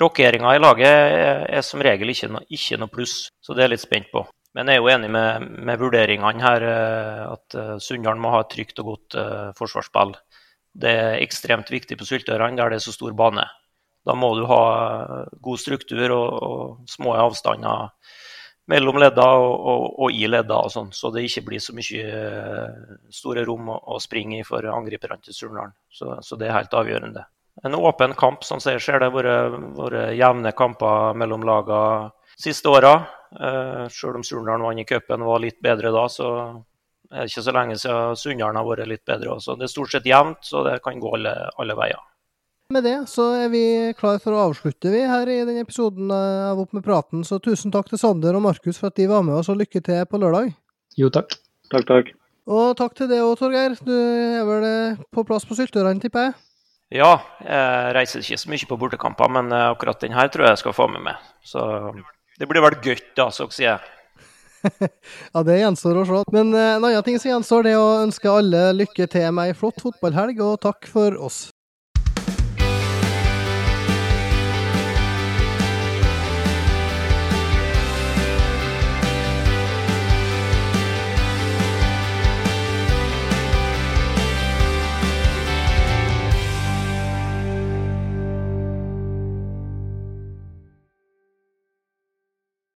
rokeringa 0.00 0.56
i 0.56 0.62
laget 0.62 0.88
er, 0.90 1.44
er 1.46 1.62
som 1.66 1.82
regel 1.82 2.10
ikke, 2.10 2.30
no, 2.34 2.42
ikke, 2.50 2.80
noe 2.82 2.90
pluss, 2.90 3.28
så 3.42 3.54
det 3.54 3.62
er 3.62 3.70
jeg 3.70 3.76
litt 3.76 3.84
spent 3.84 4.10
på. 4.14 4.24
Men 4.58 4.68
jeg 4.68 4.80
er 4.80 4.82
jo 4.82 4.90
enig 4.92 5.10
med, 5.14 5.46
med 5.70 5.80
vurderingene 5.80 6.42
her, 6.44 6.66
uh, 6.66 7.22
at 7.36 7.82
Sunndal 7.82 8.18
må 8.22 8.34
ha 8.34 8.42
et 8.42 8.50
trygt 8.54 8.82
og 8.82 8.90
godt 8.90 9.18
forsvarsspill. 9.58 10.16
Det 10.82 10.90
er 10.98 11.20
ekstremt 11.20 11.70
viktig 11.70 11.98
på 12.00 12.08
Syltørene, 12.08 12.58
der 12.58 12.72
det 12.72 12.80
er 12.80 12.86
så 12.86 12.94
stor 12.96 13.14
bane. 13.14 13.46
Da 14.02 14.16
må 14.18 14.32
du 14.34 14.48
ha 14.50 14.62
god 15.44 15.60
struktur 15.62 16.10
og, 16.10 16.28
og 16.42 16.90
små 16.90 17.14
avstander 17.22 17.92
mellom 18.70 18.98
ledda 19.02 19.26
og, 19.42 19.52
og, 19.52 19.84
og, 19.98 20.14
i 20.14 20.28
ledda, 20.30 20.60
og 20.64 20.72
sånn, 20.72 20.90
så 20.94 21.10
det 21.14 21.24
ikke 21.26 21.44
blir 21.48 21.62
så 21.62 21.74
mye 21.74 22.02
eh, 22.06 22.96
store 23.12 23.44
rom 23.48 23.72
å, 23.74 23.78
å 23.94 24.00
springe 24.02 24.38
i 24.38 24.46
for 24.46 24.66
angriperne 24.70 25.22
til 25.24 25.36
Surnadal. 25.36 25.74
Så, 25.90 26.14
så, 26.22 26.38
det 26.38 26.48
er 26.48 26.58
helt 26.60 26.76
avgjørende. 26.78 27.24
En 27.66 27.76
åpen 27.76 28.14
kamp, 28.18 28.46
som 28.46 28.62
jeg 28.64 28.80
ser 28.80 29.02
det, 29.02 29.10
har 29.12 29.56
vært 29.76 30.14
jevne 30.16 30.54
kamper 30.56 31.18
mellom 31.18 31.44
lagene 31.44 32.12
siste 32.38 32.70
åra. 32.72 32.94
Uh, 33.32 33.88
selv 33.92 34.18
om 34.20 34.24
Surnadal 34.24 34.64
vant 34.64 34.80
i 34.80 34.86
cupen 34.88 35.24
og 35.24 35.34
var 35.34 35.42
litt 35.44 35.60
bedre 35.64 35.92
da, 35.92 36.06
så 36.12 36.28
er 37.12 37.26
det 37.26 37.32
ikke 37.32 37.44
så 37.44 37.52
lenge 37.54 37.76
siden 37.80 38.16
Sunndalen 38.16 38.58
har 38.58 38.66
vært 38.66 38.88
litt 38.88 39.04
bedre. 39.04 39.36
Også. 39.36 39.56
Det 39.58 39.68
er 39.68 39.72
stort 39.72 39.92
sett 39.92 40.08
jevnt, 40.08 40.40
så 40.48 40.64
det 40.66 40.78
kan 40.84 41.00
gå 41.00 41.12
alle, 41.18 41.34
alle 41.60 41.76
veier. 41.76 42.00
Med 42.72 42.86
det 42.86 42.94
så 43.10 43.26
er 43.36 43.50
vi 43.52 43.64
klar 43.98 44.16
for 44.22 44.32
å 44.32 44.46
avslutte 44.46 44.88
vi 44.88 45.02
her 45.04 45.28
i 45.28 45.42
denne 45.44 45.60
episoden 45.60 46.08
av 46.14 46.60
Opp 46.62 46.72
med 46.72 46.84
praten. 46.86 47.20
Så 47.26 47.36
tusen 47.42 47.72
takk 47.74 47.90
til 47.90 48.00
Sander 48.00 48.38
og 48.38 48.44
Markus 48.46 48.78
for 48.80 48.88
at 48.88 48.96
de 48.96 49.08
var 49.10 49.24
med 49.26 49.36
oss, 49.36 49.50
og 49.52 49.58
lykke 49.60 49.82
til 49.84 50.06
på 50.08 50.20
lørdag. 50.22 50.54
Jo, 50.96 51.10
takk. 51.12 51.36
Takk, 51.68 51.84
takk. 51.90 52.08
Og 52.48 52.72
takk 52.78 52.96
til 52.96 53.10
deg 53.10 53.20
òg, 53.26 53.34
Torgeir. 53.40 53.76
Du 53.84 53.92
er 53.92 54.46
vel 54.48 54.64
eh, 54.64 55.04
på 55.12 55.24
plass 55.28 55.44
på 55.48 55.58
Syltørene, 55.58 56.00
tipper 56.00 56.30
jeg? 56.30 56.34
Ja, 57.02 57.12
jeg 57.44 57.94
reiser 57.98 58.24
ikke 58.24 58.40
så 58.40 58.52
mye 58.52 58.68
på 58.72 58.80
bortekamper, 58.80 59.36
men 59.36 59.52
eh, 59.52 59.68
akkurat 59.74 60.00
den 60.00 60.16
her 60.16 60.32
tror 60.32 60.48
jeg 60.48 60.56
jeg 60.56 60.64
skal 60.64 60.76
få 60.80 60.88
med 60.94 61.04
meg. 61.10 61.30
Så 61.44 61.62
det 62.40 62.48
blir 62.48 62.64
vel 62.64 62.80
gøy, 62.80 62.96
da, 63.18 63.28
så 63.34 63.50
å 63.50 63.52
si. 63.52 63.68
ja, 65.34 65.44
det 65.44 65.60
gjenstår 65.60 66.02
å 66.02 66.08
se. 66.08 66.26
Men 66.32 66.56
eh, 66.56 66.74
en 66.78 66.88
annen 66.88 67.04
ting 67.04 67.20
som 67.20 67.34
gjenstår, 67.34 67.68
det 67.68 67.76
er 67.76 67.84
å 67.84 68.04
ønske 68.06 68.32
alle 68.32 68.70
lykke 68.80 69.12
til 69.12 69.28
med 69.36 69.52
ei 69.52 69.58
flott 69.60 69.84
fotballhelg, 69.84 70.40
og 70.40 70.62
takk 70.64 70.88
for 70.88 71.20
oss. 71.20 71.50